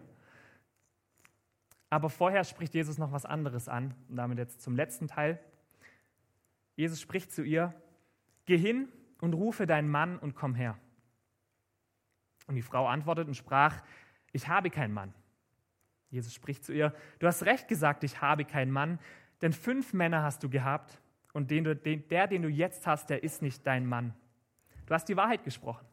Aber 1.88 2.10
vorher 2.10 2.44
spricht 2.44 2.74
Jesus 2.74 2.98
noch 2.98 3.12
was 3.12 3.24
anderes 3.24 3.68
an. 3.68 3.94
Und 4.08 4.16
damit 4.16 4.38
jetzt 4.38 4.60
zum 4.60 4.76
letzten 4.76 5.08
Teil. 5.08 5.38
Jesus 6.76 7.00
spricht 7.00 7.32
zu 7.32 7.42
ihr, 7.42 7.74
Geh 8.46 8.58
hin 8.58 8.88
und 9.20 9.32
rufe 9.32 9.66
deinen 9.66 9.88
Mann 9.88 10.18
und 10.18 10.34
komm 10.34 10.54
her. 10.54 10.78
Und 12.46 12.56
die 12.56 12.62
Frau 12.62 12.86
antwortet 12.86 13.26
und 13.26 13.34
sprach, 13.34 13.82
ich 14.32 14.48
habe 14.48 14.68
keinen 14.68 14.92
Mann. 14.92 15.14
Jesus 16.10 16.34
spricht 16.34 16.64
zu 16.64 16.72
ihr, 16.72 16.94
du 17.20 17.26
hast 17.26 17.44
recht 17.44 17.68
gesagt, 17.68 18.04
ich 18.04 18.20
habe 18.20 18.44
keinen 18.44 18.70
Mann, 18.70 18.98
denn 19.40 19.52
fünf 19.52 19.94
Männer 19.94 20.22
hast 20.22 20.42
du 20.42 20.50
gehabt 20.50 21.00
und 21.32 21.50
den 21.50 21.64
den, 21.82 22.06
der, 22.08 22.26
den 22.26 22.42
du 22.42 22.48
jetzt 22.48 22.86
hast, 22.86 23.08
der 23.08 23.24
ist 23.24 23.40
nicht 23.40 23.66
dein 23.66 23.86
Mann. 23.86 24.14
Du 24.86 24.92
hast 24.92 25.08
die 25.08 25.16
Wahrheit 25.16 25.42
gesprochen. 25.42 25.86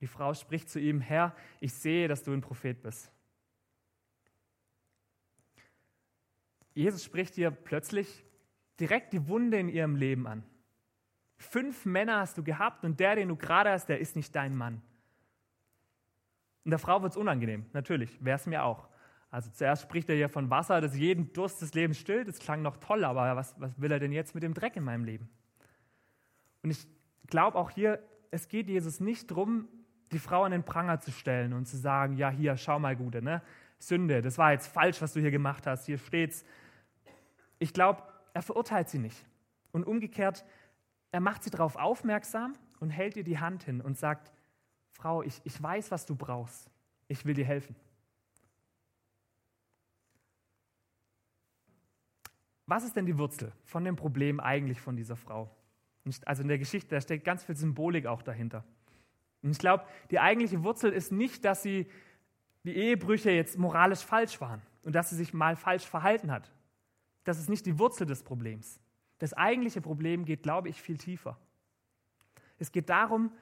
Die 0.00 0.06
Frau 0.06 0.34
spricht 0.34 0.70
zu 0.70 0.78
ihm, 0.78 1.00
Herr, 1.00 1.34
ich 1.60 1.72
sehe, 1.72 2.08
dass 2.08 2.22
du 2.22 2.32
ein 2.32 2.40
Prophet 2.40 2.80
bist. 2.82 3.10
Jesus 6.74 7.02
spricht 7.02 7.36
ihr 7.36 7.50
plötzlich 7.50 8.24
direkt 8.78 9.12
die 9.12 9.26
Wunde 9.26 9.58
in 9.58 9.68
ihrem 9.68 9.96
Leben 9.96 10.28
an. 10.28 10.44
Fünf 11.36 11.84
Männer 11.84 12.20
hast 12.20 12.38
du 12.38 12.44
gehabt 12.44 12.84
und 12.84 13.00
der, 13.00 13.16
den 13.16 13.28
du 13.28 13.36
gerade 13.36 13.70
hast, 13.70 13.88
der 13.88 13.98
ist 13.98 14.14
nicht 14.14 14.34
dein 14.34 14.56
Mann. 14.56 14.82
Und 16.64 16.70
der 16.70 16.78
Frau 16.78 17.02
wird 17.02 17.12
es 17.12 17.16
unangenehm, 17.16 17.66
natürlich, 17.72 18.24
wäre 18.24 18.36
es 18.36 18.46
mir 18.46 18.62
auch. 18.62 18.88
Also 19.30 19.50
zuerst 19.50 19.82
spricht 19.82 20.08
er 20.08 20.16
hier 20.16 20.28
von 20.28 20.50
Wasser, 20.50 20.80
das 20.80 20.96
jeden 20.96 21.32
Durst 21.32 21.60
des 21.60 21.74
Lebens 21.74 21.98
stillt. 21.98 22.28
Das 22.28 22.38
klang 22.38 22.62
noch 22.62 22.78
toll, 22.78 23.04
aber 23.04 23.36
was, 23.36 23.54
was 23.60 23.78
will 23.80 23.92
er 23.92 23.98
denn 23.98 24.12
jetzt 24.12 24.34
mit 24.34 24.42
dem 24.42 24.54
Dreck 24.54 24.76
in 24.76 24.84
meinem 24.84 25.04
Leben? 25.04 25.28
Und 26.62 26.70
ich 26.70 26.86
glaube 27.26 27.58
auch 27.58 27.70
hier, 27.70 28.02
es 28.30 28.48
geht 28.48 28.68
Jesus 28.68 29.00
nicht 29.00 29.30
darum, 29.30 29.68
die 30.12 30.18
Frau 30.18 30.44
an 30.44 30.52
den 30.52 30.64
Pranger 30.64 31.00
zu 31.00 31.10
stellen 31.10 31.52
und 31.52 31.66
zu 31.66 31.76
sagen, 31.76 32.16
ja 32.16 32.30
hier, 32.30 32.56
schau 32.56 32.78
mal, 32.78 32.96
Gute, 32.96 33.22
ne? 33.22 33.42
Sünde, 33.78 34.22
das 34.22 34.38
war 34.38 34.52
jetzt 34.52 34.66
falsch, 34.66 35.00
was 35.00 35.12
du 35.12 35.20
hier 35.20 35.30
gemacht 35.30 35.66
hast, 35.66 35.86
hier 35.86 35.98
steht's. 35.98 36.44
Ich 37.58 37.72
glaube, 37.72 38.02
er 38.34 38.42
verurteilt 38.42 38.88
sie 38.88 38.98
nicht. 38.98 39.24
Und 39.70 39.84
umgekehrt 39.84 40.44
er 41.10 41.20
macht 41.20 41.42
sie 41.42 41.50
darauf 41.50 41.76
aufmerksam 41.76 42.54
und 42.80 42.90
hält 42.90 43.16
ihr 43.16 43.24
die 43.24 43.38
Hand 43.38 43.64
hin 43.64 43.80
und 43.80 43.96
sagt, 43.96 44.32
Frau, 44.90 45.22
ich, 45.22 45.40
ich 45.44 45.60
weiß, 45.62 45.90
was 45.90 46.06
du 46.06 46.14
brauchst. 46.14 46.70
Ich 47.06 47.24
will 47.24 47.34
dir 47.34 47.44
helfen. 47.44 47.74
Was 52.66 52.84
ist 52.84 52.96
denn 52.96 53.06
die 53.06 53.16
Wurzel 53.16 53.52
von 53.64 53.84
dem 53.84 53.96
Problem 53.96 54.40
eigentlich 54.40 54.80
von 54.80 54.96
dieser 54.96 55.16
Frau? 55.16 55.50
Also 56.26 56.42
in 56.42 56.48
der 56.48 56.58
Geschichte, 56.58 56.94
da 56.94 57.00
steckt 57.00 57.24
ganz 57.24 57.44
viel 57.44 57.56
Symbolik 57.56 58.06
auch 58.06 58.22
dahinter. 58.22 58.64
Und 59.48 59.52
ich 59.52 59.58
glaube, 59.58 59.86
die 60.10 60.20
eigentliche 60.20 60.62
Wurzel 60.62 60.92
ist 60.92 61.10
nicht, 61.10 61.42
dass 61.46 61.62
sie 61.62 61.86
die 62.64 62.76
Ehebrüche 62.76 63.30
jetzt 63.30 63.56
moralisch 63.56 64.04
falsch 64.04 64.42
waren 64.42 64.60
und 64.82 64.94
dass 64.94 65.08
sie 65.08 65.16
sich 65.16 65.32
mal 65.32 65.56
falsch 65.56 65.86
verhalten 65.86 66.30
hat. 66.30 66.52
Das 67.24 67.38
ist 67.38 67.48
nicht 67.48 67.64
die 67.64 67.78
Wurzel 67.78 68.06
des 68.06 68.22
Problems. 68.22 68.78
Das 69.20 69.32
eigentliche 69.32 69.80
Problem 69.80 70.26
geht, 70.26 70.42
glaube 70.42 70.68
ich, 70.68 70.82
viel 70.82 70.98
tiefer. 70.98 71.38
Es 72.58 72.72
geht 72.72 72.90
darum, 72.90 73.32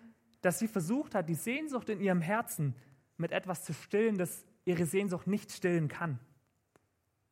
dass 0.43 0.61
sie 0.61 0.69
versucht 0.69 1.17
hat, 1.17 1.29
die 1.29 1.35
Sehnsucht 1.35 1.89
in 1.89 2.01
ihrem 2.01 2.21
Herzen 2.21 2.77
mit 3.17 3.33
etwas 3.33 3.65
zu 3.65 3.75
stillen, 3.75 4.17
das 4.17 4.45
ihre 4.65 4.87
Sehnsucht 4.87 5.27
nicht 5.27 5.51
stillen 5.51 5.89
kann. 5.89 6.21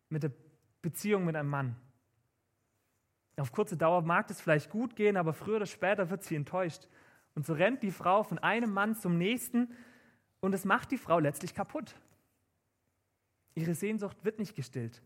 Mit 0.09 0.25
der 0.25 0.33
Beziehung 0.83 1.25
mit 1.25 1.37
einem 1.37 1.49
Mann. 1.49 1.77
Auf 3.37 3.53
kurze 3.53 3.77
Dauer 3.77 4.03
mag 4.03 4.29
es 4.31 4.41
vielleicht 4.41 4.69
gut 4.69 4.97
gehen, 4.97 5.17
aber 5.17 5.33
früher 5.33 5.57
oder 5.57 5.67
später 5.67 6.11
wird 6.11 6.25
sie 6.25 6.35
enttäuscht. 6.35 6.89
Und 7.35 7.47
so 7.47 7.53
rennt 7.53 7.83
die 7.83 7.91
Frau 7.91 8.23
von 8.23 8.39
einem 8.39 8.73
Mann 8.73 8.95
zum 8.95 9.19
nächsten 9.19 9.75
und 10.41 10.55
es 10.55 10.65
macht 10.65 10.91
die 10.91 10.99
Frau 10.99 11.19
letztlich 11.19 11.55
kaputt. 11.55 11.95
Ihre 13.55 13.75
Sehnsucht 13.75 14.25
wird 14.25 14.39
nicht 14.39 14.55
gestillt. 14.55 15.03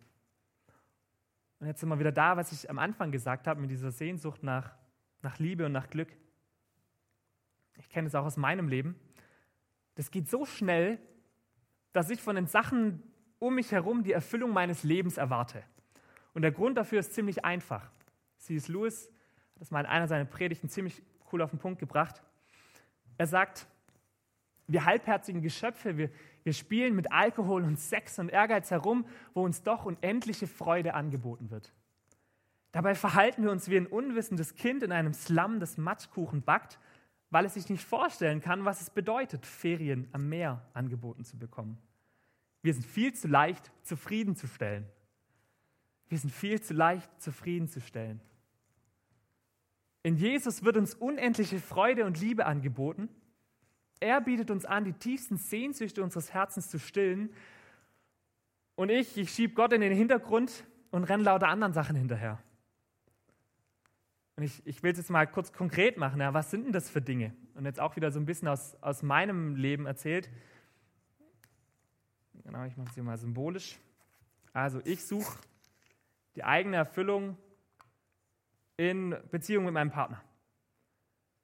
Und 1.61 1.67
jetzt 1.67 1.81
sind 1.81 1.89
wir 1.89 1.99
wieder 1.99 2.13
da, 2.13 2.37
was 2.37 2.53
ich 2.53 2.71
am 2.71 2.79
Anfang 2.79 3.11
gesagt 3.11 3.47
habe, 3.47 3.61
mit 3.61 3.71
dieser 3.71 3.91
Sehnsucht 3.91 4.43
nach, 4.43 4.75
nach 5.23 5.39
Liebe 5.39 5.67
und 5.67 5.73
nach 5.73 5.91
Glück. 5.91 6.09
Ich 7.79 7.89
kenne 7.89 8.09
es 8.09 8.15
auch 8.15 8.25
aus 8.25 8.37
meinem 8.37 8.69
Leben. 8.69 8.97
Das 9.95 10.11
geht 10.11 10.29
so 10.29 10.45
schnell, 10.45 10.99
dass 11.93 12.11
ich 12.11 12.23
von 12.23 12.37
den 12.37 12.47
Sachen 12.47 13.03
um 13.39 13.55
mich 13.55 13.73
herum 13.73 14.03
die 14.03 14.13
Erfüllung 14.13 14.53
meines 14.53 14.83
Lebens 14.83 15.17
erwarte. 15.17 15.63
Und 16.35 16.43
der 16.43 16.53
Grund 16.53 16.77
dafür 16.77 17.01
ist 17.01 17.15
ziemlich 17.15 17.45
einfach. 17.45 17.91
C.S. 18.39 18.69
Lewis 18.69 19.09
hat 19.55 19.63
das 19.63 19.71
mal 19.71 19.81
in 19.81 19.87
einer 19.87 20.09
seiner 20.09 20.25
Predigten 20.25 20.69
ziemlich 20.69 21.03
cool 21.33 21.43
auf 21.43 21.51
den 21.51 21.59
Punkt 21.59 21.79
gebracht. 21.79 22.23
Er 23.17 23.27
sagt, 23.27 23.67
wir 24.67 24.85
halbherzigen 24.85 25.43
Geschöpfe, 25.43 25.97
wir, 25.97 26.11
wir 26.45 26.53
spielen 26.53 26.95
mit 26.95 27.11
Alkohol 27.11 27.65
und 27.65 27.79
Sex 27.81 28.19
und 28.19 28.29
Ehrgeiz 28.29 28.71
herum, 28.71 29.07
wo 29.35 29.45
uns 29.45 29.63
doch 29.63 29.87
unendliche 29.87 30.47
Freude 30.47 30.95
angeboten 30.95 31.51
wird. 31.51 31.73
Dabei 32.73 32.95
verhalten 32.95 33.43
wir 33.43 33.51
uns 33.51 33.71
wie 33.71 33.77
ein 33.77 33.87
unwissendes 33.87 34.55
Kind 34.55 34.83
in 34.83 34.93
einem 34.93 35.15
Slum, 35.15 35.59
das 35.59 35.79
Matschkuchen 35.79 36.43
backt, 36.43 36.79
weil 37.31 37.45
es 37.45 37.55
sich 37.55 37.69
nicht 37.69 37.85
vorstellen 37.85 38.41
kann, 38.41 38.65
was 38.65 38.81
es 38.81 38.91
bedeutet, 38.91 39.47
Ferien 39.47 40.09
am 40.13 40.29
Meer 40.29 40.63
angeboten 40.75 41.25
zu 41.25 41.39
bekommen. 41.39 41.79
Wir 42.63 42.75
sind 42.75 42.85
viel 42.85 43.15
zu 43.15 43.29
leicht 43.29 43.71
zufriedenzustellen. 43.83 44.87
Wir 46.09 46.19
sind 46.19 46.31
viel 46.31 46.61
zu 46.61 46.75
leicht 46.75 47.11
zufriedenzustellen. 47.21 48.21
In 50.09 50.17
Jesus 50.17 50.65
wird 50.65 50.79
uns 50.79 50.95
unendliche 50.95 51.61
Freude 51.61 52.07
und 52.07 52.19
Liebe 52.19 52.47
angeboten 52.47 53.09
er 54.01 54.21
bietet 54.21 54.51
uns 54.51 54.65
an, 54.65 54.85
die 54.85 54.93
tiefsten 54.93 55.37
Sehnsüchte 55.37 56.03
unseres 56.03 56.33
Herzens 56.33 56.69
zu 56.69 56.79
stillen. 56.79 57.31
Und 58.75 58.91
ich, 58.91 59.17
ich 59.17 59.31
schiebe 59.31 59.55
Gott 59.55 59.73
in 59.73 59.81
den 59.81 59.93
Hintergrund 59.93 60.65
und 60.91 61.05
renne 61.05 61.25
lauter 61.25 61.49
anderen 61.49 61.73
Sachen 61.73 61.97
hinterher. 61.97 62.41
Und 64.37 64.45
ich, 64.45 64.65
ich 64.65 64.83
will 64.83 64.93
es 64.93 64.99
jetzt 64.99 65.11
mal 65.11 65.27
kurz 65.27 65.53
konkret 65.53 65.97
machen. 65.97 66.21
Ja, 66.21 66.33
was 66.33 66.51
sind 66.51 66.65
denn 66.65 66.73
das 66.73 66.89
für 66.89 67.01
Dinge? 67.03 67.35
Und 67.55 67.65
jetzt 67.65 67.81
auch 67.81 67.97
wieder 67.97 68.13
so 68.13 68.21
ein 68.21 68.27
bisschen 68.27 68.47
aus, 68.47 68.77
aus 68.81 69.03
meinem 69.03 69.57
Leben 69.57 69.87
erzählt. 69.87 70.31
Genau, 72.45 72.65
ich 72.65 72.77
mache 72.77 72.89
es 72.89 72.95
hier 72.95 73.03
mal 73.03 73.19
symbolisch. 73.19 73.79
Also 74.53 74.81
ich 74.85 75.05
suche 75.05 75.39
die 76.37 76.45
eigene 76.45 76.77
Erfüllung 76.77 77.37
in 78.79 79.15
Beziehung 79.31 79.67
mit 79.67 79.75
meinem 79.75 79.91
Partner. 79.91 80.23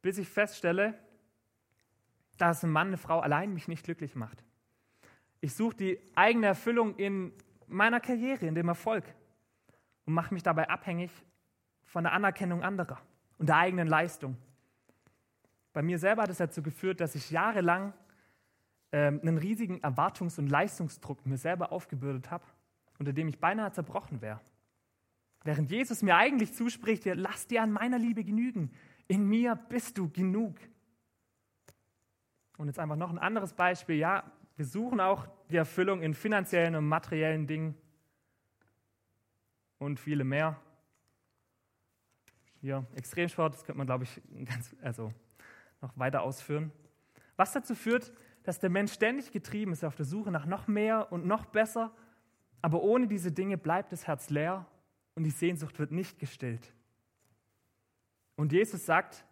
Bis 0.01 0.17
ich 0.17 0.29
feststelle, 0.29 0.95
dass 2.39 2.65
ein 2.65 2.71
Mann, 2.71 2.89
eine 2.89 2.97
Frau 2.97 3.21
allein 3.21 3.53
mich 3.53 3.69
nicht 3.69 3.85
glücklich 3.85 4.15
macht. 4.15 4.43
Ich 5.41 5.55
suche 5.55 5.77
die 5.77 6.01
eigene 6.15 6.47
Erfüllung 6.47 6.97
in 6.97 7.33
meiner 7.67 8.01
Karriere, 8.01 8.47
in 8.47 8.55
dem 8.55 8.69
Erfolg 8.69 9.05
und 10.07 10.15
mache 10.15 10.33
mich 10.33 10.43
dabei 10.43 10.71
abhängig 10.71 11.11
von 11.83 12.05
der 12.05 12.13
Anerkennung 12.13 12.63
anderer 12.63 13.01
und 13.39 13.49
der 13.49 13.57
eigenen 13.57 13.89
Leistung. 13.89 14.37
Bei 15.73 15.83
mir 15.83 15.99
selber 15.99 16.23
hat 16.23 16.31
es 16.31 16.39
dazu 16.39 16.63
geführt, 16.63 17.01
dass 17.01 17.15
ich 17.15 17.31
jahrelang 17.31 17.93
ähm, 18.93 19.21
einen 19.23 19.39
riesigen 19.39 19.81
Erwartungs- 19.83 20.39
und 20.39 20.49
Leistungsdruck 20.49 21.27
mir 21.27 21.37
selber 21.37 21.73
aufgebürdet 21.73 22.31
habe, 22.31 22.45
unter 22.99 23.13
dem 23.13 23.29
ich 23.29 23.41
beinahe 23.41 23.73
zerbrochen 23.73 24.21
wäre. 24.21 24.41
Während 25.45 25.71
Jesus 25.71 26.03
mir 26.03 26.17
eigentlich 26.17 26.55
zuspricht, 26.55 27.05
lass 27.05 27.47
dir 27.47 27.63
an 27.63 27.71
meiner 27.71 27.99
Liebe 27.99 28.25
genügen. 28.25 28.71
In 29.07 29.29
mir 29.29 29.55
bist 29.55 29.99
du 29.99 30.09
genug. 30.09 30.57
Und 32.57 32.69
jetzt 32.69 32.79
einfach 32.79 32.97
noch 32.97 33.11
ein 33.11 33.19
anderes 33.19 33.53
Beispiel. 33.53 33.97
Ja, 33.97 34.33
wir 34.57 34.65
suchen 34.65 35.01
auch 35.01 35.29
die 35.51 35.57
Erfüllung 35.57 36.01
in 36.01 36.15
finanziellen 36.15 36.75
und 36.77 36.87
materiellen 36.87 37.47
Dingen 37.47 37.75
und 39.79 40.01
viele 40.01 40.25
mehr. 40.25 40.59
Hier, 42.63 42.87
Extremsport, 42.95 43.53
das 43.53 43.65
könnte 43.65 43.77
man, 43.77 43.87
glaube 43.87 44.05
ich, 44.05 44.23
ganz, 44.47 44.75
also 44.81 45.13
noch 45.83 45.99
weiter 45.99 46.23
ausführen. 46.23 46.73
Was 47.37 47.53
dazu 47.53 47.75
führt, 47.75 48.15
dass 48.45 48.61
der 48.61 48.71
Mensch 48.71 48.93
ständig 48.93 49.31
getrieben 49.31 49.73
ist 49.73 49.85
auf 49.85 49.97
der 49.97 50.07
Suche 50.07 50.31
nach 50.31 50.47
noch 50.47 50.69
mehr 50.69 51.13
und 51.13 51.27
noch 51.27 51.45
besser, 51.45 51.93
aber 52.63 52.83
ohne 52.83 53.07
diese 53.07 53.31
Dinge 53.31 53.59
bleibt 53.59 53.93
das 53.93 54.07
Herz 54.07 54.31
leer 54.31 54.67
und 55.15 55.25
die 55.25 55.31
Sehnsucht 55.31 55.79
wird 55.79 55.93
nicht 55.93 56.19
gestillt. 56.19 56.73
Und 58.37 58.53
Jesus 58.53 58.85
sagt, 58.85 59.25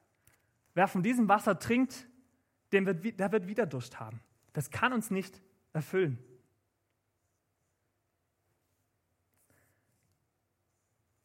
wer 0.74 0.86
von 0.86 1.02
diesem 1.02 1.28
Wasser 1.28 1.58
trinkt, 1.58 2.06
der 2.70 2.86
wird, 2.86 3.18
der 3.18 3.32
wird 3.32 3.46
wieder 3.46 3.66
Durst 3.66 3.98
haben. 3.98 4.20
Das 4.52 4.70
kann 4.70 4.92
uns 4.92 5.10
nicht 5.10 5.42
erfüllen. 5.72 6.18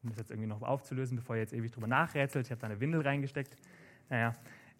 Um 0.01 0.09
das 0.09 0.19
jetzt 0.19 0.31
irgendwie 0.31 0.47
noch 0.47 0.61
aufzulösen, 0.61 1.17
bevor 1.17 1.35
ihr 1.35 1.41
jetzt 1.41 1.53
ewig 1.53 1.71
drüber 1.71 1.87
nachrätselt, 1.87 2.47
ich 2.47 2.51
habe 2.51 2.61
da 2.61 2.67
eine 2.67 2.79
Windel 2.79 3.01
reingesteckt. 3.01 3.55
Naja, 4.09 4.33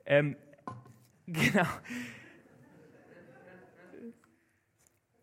ähm, 0.05 0.36
genau. 1.27 1.67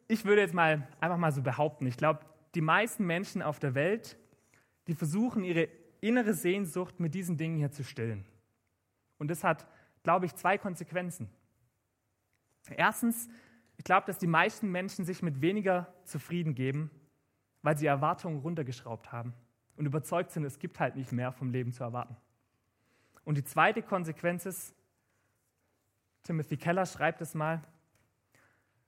Ich 0.06 0.24
würde 0.24 0.42
jetzt 0.42 0.52
mal 0.52 0.86
einfach 1.00 1.16
mal 1.16 1.32
so 1.32 1.42
behaupten, 1.42 1.86
ich 1.86 1.96
glaube, 1.96 2.20
die 2.54 2.60
meisten 2.60 3.06
Menschen 3.06 3.42
auf 3.42 3.58
der 3.58 3.74
Welt, 3.74 4.18
die 4.86 4.94
versuchen, 4.94 5.44
ihre 5.44 5.68
innere 6.00 6.34
Sehnsucht 6.34 7.00
mit 7.00 7.14
diesen 7.14 7.36
Dingen 7.36 7.56
hier 7.56 7.72
zu 7.72 7.84
stillen. 7.84 8.24
Und 9.18 9.28
das 9.28 9.44
hat, 9.44 9.66
glaube 10.02 10.26
ich, 10.26 10.34
zwei 10.34 10.58
Konsequenzen. 10.58 11.30
Erstens, 12.70 13.28
ich 13.76 13.84
glaube, 13.84 14.06
dass 14.06 14.18
die 14.18 14.26
meisten 14.26 14.70
Menschen 14.70 15.04
sich 15.04 15.22
mit 15.22 15.40
weniger 15.40 15.92
zufrieden 16.04 16.54
geben, 16.54 16.90
weil 17.62 17.78
sie 17.78 17.86
Erwartungen 17.86 18.40
runtergeschraubt 18.40 19.12
haben 19.12 19.34
und 19.76 19.86
überzeugt 19.86 20.30
sind, 20.30 20.44
es 20.44 20.58
gibt 20.58 20.78
halt 20.80 20.96
nicht 20.96 21.12
mehr 21.12 21.32
vom 21.32 21.50
Leben 21.50 21.72
zu 21.72 21.82
erwarten. 21.82 22.16
Und 23.24 23.38
die 23.38 23.44
zweite 23.44 23.82
Konsequenz 23.82 24.44
ist, 24.46 24.74
Timothy 26.22 26.56
Keller 26.56 26.86
schreibt 26.86 27.20
es 27.20 27.34
mal, 27.34 27.62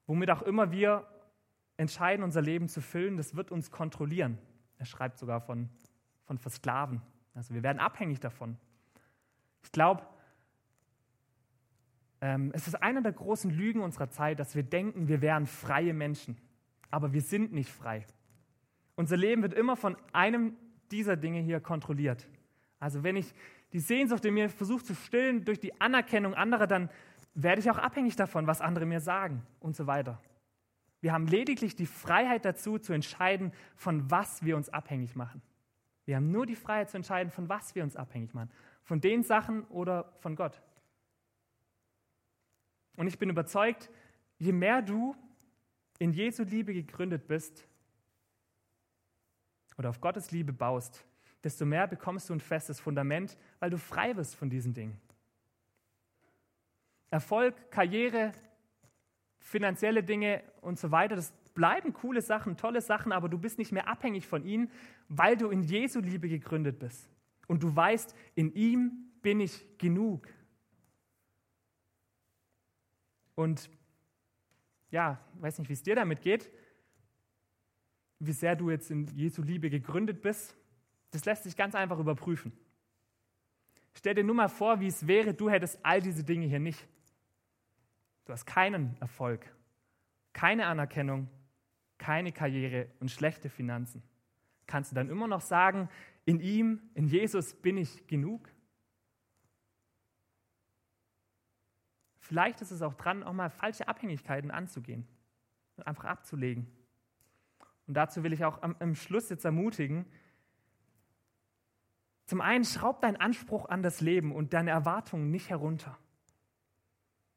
womit 0.07 0.31
auch 0.31 0.43
immer 0.43 0.71
wir 0.71 1.07
entscheiden, 1.77 2.23
unser 2.23 2.43
Leben 2.43 2.69
zu 2.69 2.81
füllen, 2.81 3.17
das 3.17 3.35
wird 3.35 3.51
uns 3.51 3.71
kontrollieren. 3.71 4.39
Er 4.79 4.87
schreibt 4.87 5.19
sogar 5.19 5.41
von, 5.41 5.69
von 6.27 6.39
Versklaven. 6.39 7.01
Also 7.35 7.55
wir 7.55 7.63
werden 7.63 7.79
abhängig 7.79 8.21
davon. 8.21 8.57
Ich 9.63 9.73
glaube, 9.73 10.07
ähm, 12.21 12.51
es 12.55 12.67
ist 12.67 12.75
eine 12.75 13.03
der 13.03 13.13
großen 13.13 13.51
Lügen 13.51 13.81
unserer 13.81 14.11
Zeit, 14.11 14.39
dass 14.41 14.55
wir 14.55 14.63
denken, 14.63 15.09
wir 15.09 15.21
wären 15.21 15.47
freie 15.47 15.95
Menschen. 15.95 16.37
Aber 16.91 17.13
wir 17.13 17.23
sind 17.23 17.53
nicht 17.53 17.71
frei. 17.71 18.05
Unser 18.95 19.17
Leben 19.17 19.43
wird 19.43 19.55
immer 19.55 19.77
von 19.77 19.97
einem 20.13 20.57
dieser 20.91 21.17
Dinge 21.17 21.41
hier 21.41 21.61
kontrolliert. 21.61 22.29
Also 22.79 23.03
wenn 23.03 23.17
ich 23.17 23.35
die 23.73 23.81
Sehnsucht 23.81 24.25
in 24.25 24.35
mir 24.35 24.49
versuche 24.49 24.85
zu 24.85 24.95
stillen 24.95 25.45
durch 25.45 25.61
die 25.61 25.79
Anerkennung 25.81 26.35
anderer, 26.35 26.67
dann 26.67 26.89
werde 27.35 27.61
ich 27.61 27.71
auch 27.71 27.79
abhängig 27.79 28.17
davon, 28.17 28.47
was 28.47 28.61
andere 28.61 28.87
mir 28.87 29.01
sagen 29.01 29.43
und 29.61 29.77
so 29.77 29.87
weiter. 29.87 30.21
Wir 31.01 31.13
haben 31.13 31.27
lediglich 31.27 31.77
die 31.77 31.87
Freiheit 31.87 32.45
dazu, 32.45 32.79
zu 32.79 32.93
entscheiden, 32.93 33.53
von 33.75 34.11
was 34.11 34.45
wir 34.45 34.57
uns 34.57 34.69
abhängig 34.71 35.15
machen. 35.15 35.43
Wir 36.07 36.17
haben 36.17 36.31
nur 36.31 36.47
die 36.47 36.57
Freiheit 36.57 36.89
zu 36.89 36.97
entscheiden, 36.97 37.31
von 37.31 37.49
was 37.49 37.75
wir 37.75 37.83
uns 37.83 37.97
abhängig 37.97 38.33
machen. 38.33 38.51
Von 38.85 39.01
den 39.01 39.23
Sachen 39.25 39.65
oder 39.65 40.13
von 40.21 40.37
Gott. 40.37 40.63
Und 42.97 43.09
ich 43.09 43.19
bin 43.19 43.29
überzeugt, 43.29 43.91
je 44.39 44.53
mehr 44.53 44.81
du 44.83 45.15
in 45.99 46.13
Jesu 46.13 46.45
Liebe 46.45 46.73
gegründet 46.73 47.27
bist 47.27 47.67
oder 49.77 49.91
auf 49.91 50.01
Gottes 50.01 50.31
Liebe 50.31 50.53
baust, 50.53 51.05
desto 51.43 51.67
mehr 51.67 51.87
bekommst 51.87 52.31
du 52.31 52.35
ein 52.35 52.41
festes 52.41 52.81
Fundament, 52.81 53.37
weil 53.59 53.71
du 53.71 53.79
frei 53.79 54.17
wirst 54.17 54.37
von 54.37 54.49
diesen 54.49 54.73
Dingen. 54.73 54.99
Erfolg, 57.11 57.71
Karriere, 57.71 58.33
finanzielle 59.41 60.03
Dinge 60.03 60.43
und 60.61 60.79
so 60.79 60.91
weiter, 60.91 61.17
das 61.17 61.33
bleiben 61.57 61.93
coole 61.93 62.23
Sachen, 62.23 62.57
tolle 62.57 62.81
Sachen, 62.81 63.11
aber 63.11 63.29
du 63.29 63.39
bist 63.39 63.59
nicht 63.59 63.73
mehr 63.73 63.89
abhängig 63.89 64.29
von 64.29 64.45
ihnen, 64.45 64.71
weil 65.09 65.37
du 65.37 65.49
in 65.49 65.63
Jesu 65.63 65.99
Liebe 65.99 66.29
gegründet 66.29 66.79
bist. 66.79 67.11
Und 67.49 67.65
du 67.65 67.75
weißt, 67.75 68.15
in 68.37 68.55
ihm 68.55 69.11
bin 69.23 69.41
ich 69.41 69.67
genug. 69.79 70.29
Und 73.35 73.69
ja, 74.91 75.21
weiß 75.41 75.59
nicht, 75.59 75.69
wie 75.69 75.73
es 75.73 75.83
dir 75.83 75.97
damit 75.97 76.21
geht, 76.21 76.49
wie 78.19 78.33
sehr 78.33 78.55
du 78.55 78.71
jetzt 78.71 78.91
in 78.91 79.07
Jesu 79.09 79.43
Liebe 79.43 79.69
gegründet 79.69 80.23
bist. 80.23 80.57
Das 81.11 81.25
lässt 81.25 81.45
sich 81.45 81.57
ganz 81.57 81.75
einfach 81.75 81.99
überprüfen. 81.99 82.53
Stell 83.95 84.15
dir 84.15 84.25
nur 84.25 84.35
mal 84.35 84.49
vor, 84.49 84.79
wie 84.81 84.87
es 84.87 85.07
wäre, 85.07 85.33
du 85.33 85.49
hättest 85.49 85.85
all 85.85 86.03
diese 86.03 86.23
Dinge 86.23 86.47
hier 86.47 86.61
nicht. 86.61 86.87
Du 88.27 88.33
hast 88.33 88.45
keinen 88.45 88.97
Erfolg, 89.01 89.51
keine 90.33 90.67
Anerkennung, 90.67 91.29
keine 91.99 92.33
Karriere 92.33 92.91
und 93.01 93.11
schlechte 93.11 93.49
Finanzen. 93.49 94.03
Kannst 94.67 94.91
du 94.91 94.95
dann 94.95 95.09
immer 95.09 95.29
noch 95.29 95.41
sagen, 95.41 95.89
in 96.25 96.41
ihm, 96.41 96.81
in 96.95 97.07
Jesus 97.07 97.55
bin 97.55 97.77
ich 97.77 98.07
genug? 98.07 98.51
Vielleicht 102.19 102.61
ist 102.61 102.73
es 102.73 102.83
auch 102.83 102.95
dran, 102.95 103.23
auch 103.23 103.33
mal 103.33 103.51
falsche 103.51 103.87
Abhängigkeiten 103.87 104.51
anzugehen 104.51 105.07
und 105.77 105.87
einfach 105.87 106.05
abzulegen. 106.07 106.67
Und 107.87 107.95
dazu 107.95 108.25
will 108.25 108.33
ich 108.33 108.45
auch 108.45 108.63
am, 108.63 108.75
am 108.81 108.97
Schluss 108.97 109.29
jetzt 109.29 109.45
ermutigen, 109.45 110.07
zum 112.27 112.41
einen, 112.41 112.65
schraub 112.65 113.01
deinen 113.01 113.17
Anspruch 113.17 113.69
an 113.69 113.83
das 113.83 114.01
Leben 114.01 114.33
und 114.33 114.53
deine 114.53 114.71
Erwartungen 114.71 115.31
nicht 115.31 115.49
herunter. 115.49 115.97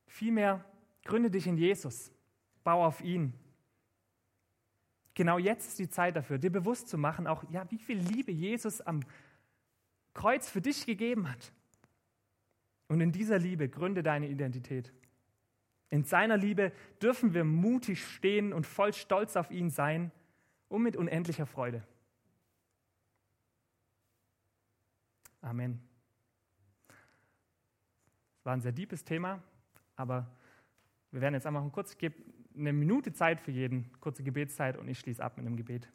Vielmehr 0.07 0.65
gründe 1.03 1.29
dich 1.29 1.45
in 1.45 1.57
Jesus, 1.57 2.11
bau 2.63 2.83
auf 2.83 3.01
ihn. 3.01 3.33
Genau 5.19 5.37
jetzt 5.37 5.67
ist 5.67 5.79
die 5.79 5.89
Zeit 5.89 6.15
dafür, 6.15 6.37
dir 6.37 6.49
bewusst 6.49 6.87
zu 6.87 6.97
machen, 6.97 7.27
auch 7.27 7.43
ja, 7.51 7.69
wie 7.69 7.77
viel 7.77 7.97
Liebe 7.97 8.31
Jesus 8.31 8.79
am 8.79 9.01
Kreuz 10.13 10.47
für 10.49 10.61
dich 10.61 10.85
gegeben 10.85 11.29
hat. 11.29 11.51
Und 12.87 13.01
in 13.01 13.11
dieser 13.11 13.37
Liebe 13.37 13.67
gründe 13.67 14.01
deine 14.01 14.29
Identität. 14.29 14.93
In 15.89 16.05
seiner 16.05 16.37
Liebe 16.37 16.71
dürfen 17.01 17.33
wir 17.33 17.43
mutig 17.43 18.01
stehen 18.01 18.53
und 18.53 18.65
voll 18.65 18.93
Stolz 18.93 19.35
auf 19.35 19.51
ihn 19.51 19.69
sein 19.69 20.13
und 20.69 20.83
mit 20.83 20.95
unendlicher 20.95 21.45
Freude. 21.45 21.85
Amen. 25.41 25.81
Es 28.37 28.45
war 28.45 28.53
ein 28.53 28.61
sehr 28.61 28.71
deepes 28.71 29.03
Thema, 29.03 29.43
aber 29.97 30.31
wir 31.11 31.19
werden 31.19 31.33
jetzt 31.33 31.45
einfach 31.45 31.69
kurz, 31.73 31.97
ich 31.99 32.13
eine 32.59 32.73
Minute 32.73 33.13
Zeit 33.13 33.39
für 33.41 33.51
jeden, 33.51 33.89
kurze 33.99 34.23
Gebetszeit 34.23 34.77
und 34.77 34.87
ich 34.87 34.99
schließe 34.99 35.23
ab 35.23 35.37
mit 35.37 35.45
einem 35.45 35.55
Gebet. 35.55 35.89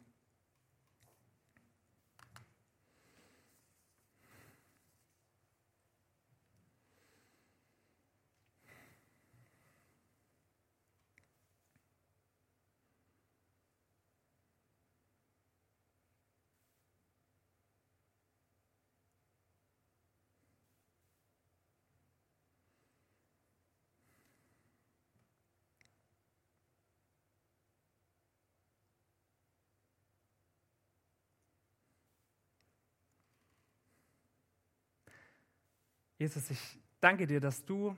Jesus, 36.17 36.49
ich 36.49 36.79
danke 37.01 37.27
dir, 37.27 37.39
dass 37.39 37.65
du 37.65 37.95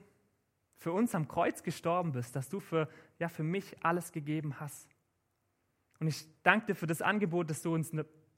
für 0.76 0.92
uns 0.92 1.14
am 1.14 1.28
Kreuz 1.28 1.62
gestorben 1.62 2.12
bist, 2.12 2.34
dass 2.34 2.48
du 2.48 2.60
für, 2.60 2.88
ja, 3.18 3.28
für 3.28 3.42
mich 3.42 3.84
alles 3.84 4.12
gegeben 4.12 4.60
hast. 4.60 4.88
Und 6.00 6.06
ich 6.06 6.26
danke 6.42 6.66
dir 6.66 6.74
für 6.74 6.86
das 6.86 7.02
Angebot, 7.02 7.50
das 7.50 7.62
du, 7.62 7.74
uns, 7.74 7.92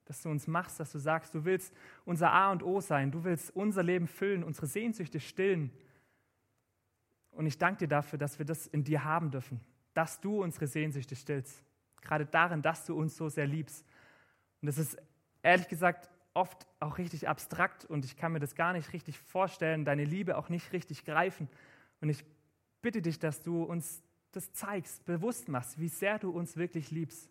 das 0.05 0.23
du 0.23 0.31
uns 0.31 0.47
machst, 0.47 0.81
dass 0.81 0.93
du 0.93 0.99
sagst, 0.99 1.35
du 1.35 1.45
willst 1.45 1.75
unser 2.05 2.33
A 2.33 2.51
und 2.51 2.63
O 2.63 2.81
sein, 2.81 3.11
du 3.11 3.25
willst 3.25 3.55
unser 3.55 3.83
Leben 3.83 4.07
füllen, 4.07 4.43
unsere 4.43 4.67
Sehnsüchte 4.67 5.21
stillen. 5.21 5.71
Und 7.31 7.47
ich 7.47 7.59
danke 7.59 7.81
dir 7.81 7.89
dafür, 7.89 8.19
dass 8.19 8.39
wir 8.39 8.47
das 8.47 8.67
in 8.67 8.85
dir 8.85 9.05
haben 9.05 9.31
dürfen, 9.31 9.61
dass 9.95 10.21
du 10.21 10.43
unsere 10.43 10.67
Sehnsüchte 10.67 11.17
stillst. 11.17 11.63
Gerade 12.01 12.27
darin, 12.27 12.63
dass 12.63 12.87
du 12.87 12.95
uns 12.95 13.17
so 13.17 13.29
sehr 13.29 13.47
liebst. 13.47 13.87
Und 14.63 14.67
das 14.67 14.79
ist 14.79 14.97
ehrlich 15.43 15.69
gesagt 15.69 16.10
oft 16.35 16.67
auch 16.79 16.99
richtig 16.99 17.29
abstrakt 17.29 17.85
und 17.85 18.05
ich 18.05 18.17
kann 18.17 18.33
mir 18.33 18.41
das 18.41 18.55
gar 18.55 18.73
nicht 18.73 18.93
richtig 18.93 19.19
vorstellen, 19.19 19.85
deine 19.85 20.05
Liebe 20.05 20.37
auch 20.37 20.49
nicht 20.49 20.73
richtig 20.73 21.05
greifen. 21.05 21.49
Und 22.01 22.09
ich 22.09 22.25
bitte 22.83 23.03
dich, 23.03 23.19
dass 23.19 23.43
du 23.43 23.63
uns 23.63 24.03
das 24.33 24.53
zeigst, 24.53 25.05
bewusst 25.05 25.49
machst, 25.49 25.79
wie 25.79 25.89
sehr 25.89 26.19
du 26.19 26.31
uns 26.31 26.57
wirklich 26.57 26.91
liebst. 26.91 27.29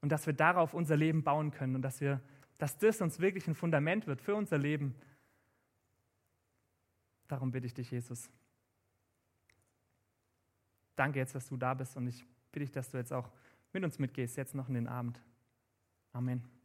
Und 0.00 0.10
dass 0.10 0.26
wir 0.26 0.32
darauf 0.32 0.72
unser 0.72 0.96
Leben 0.96 1.22
bauen 1.22 1.50
können 1.50 1.76
und 1.76 1.82
dass, 1.82 2.00
wir, 2.00 2.20
dass 2.56 2.78
das 2.78 3.02
uns 3.02 3.20
wirklich 3.20 3.46
ein 3.46 3.54
Fundament 3.54 4.06
wird 4.06 4.22
für 4.22 4.34
unser 4.34 4.56
Leben. 4.56 4.94
Darum 7.28 7.50
bitte 7.52 7.66
ich 7.66 7.74
dich, 7.74 7.90
Jesus. 7.90 8.30
Danke 10.96 11.18
jetzt, 11.18 11.34
dass 11.34 11.48
du 11.48 11.56
da 11.56 11.74
bist 11.74 11.96
und 11.96 12.06
ich 12.06 12.24
bitte 12.50 12.64
dich, 12.64 12.72
dass 12.72 12.90
du 12.90 12.96
jetzt 12.96 13.12
auch 13.12 13.30
mit 13.72 13.84
uns 13.84 13.98
mitgehst, 13.98 14.36
jetzt 14.36 14.54
noch 14.54 14.68
in 14.68 14.74
den 14.74 14.88
Abend. 14.88 15.20
Amen. 16.12 16.59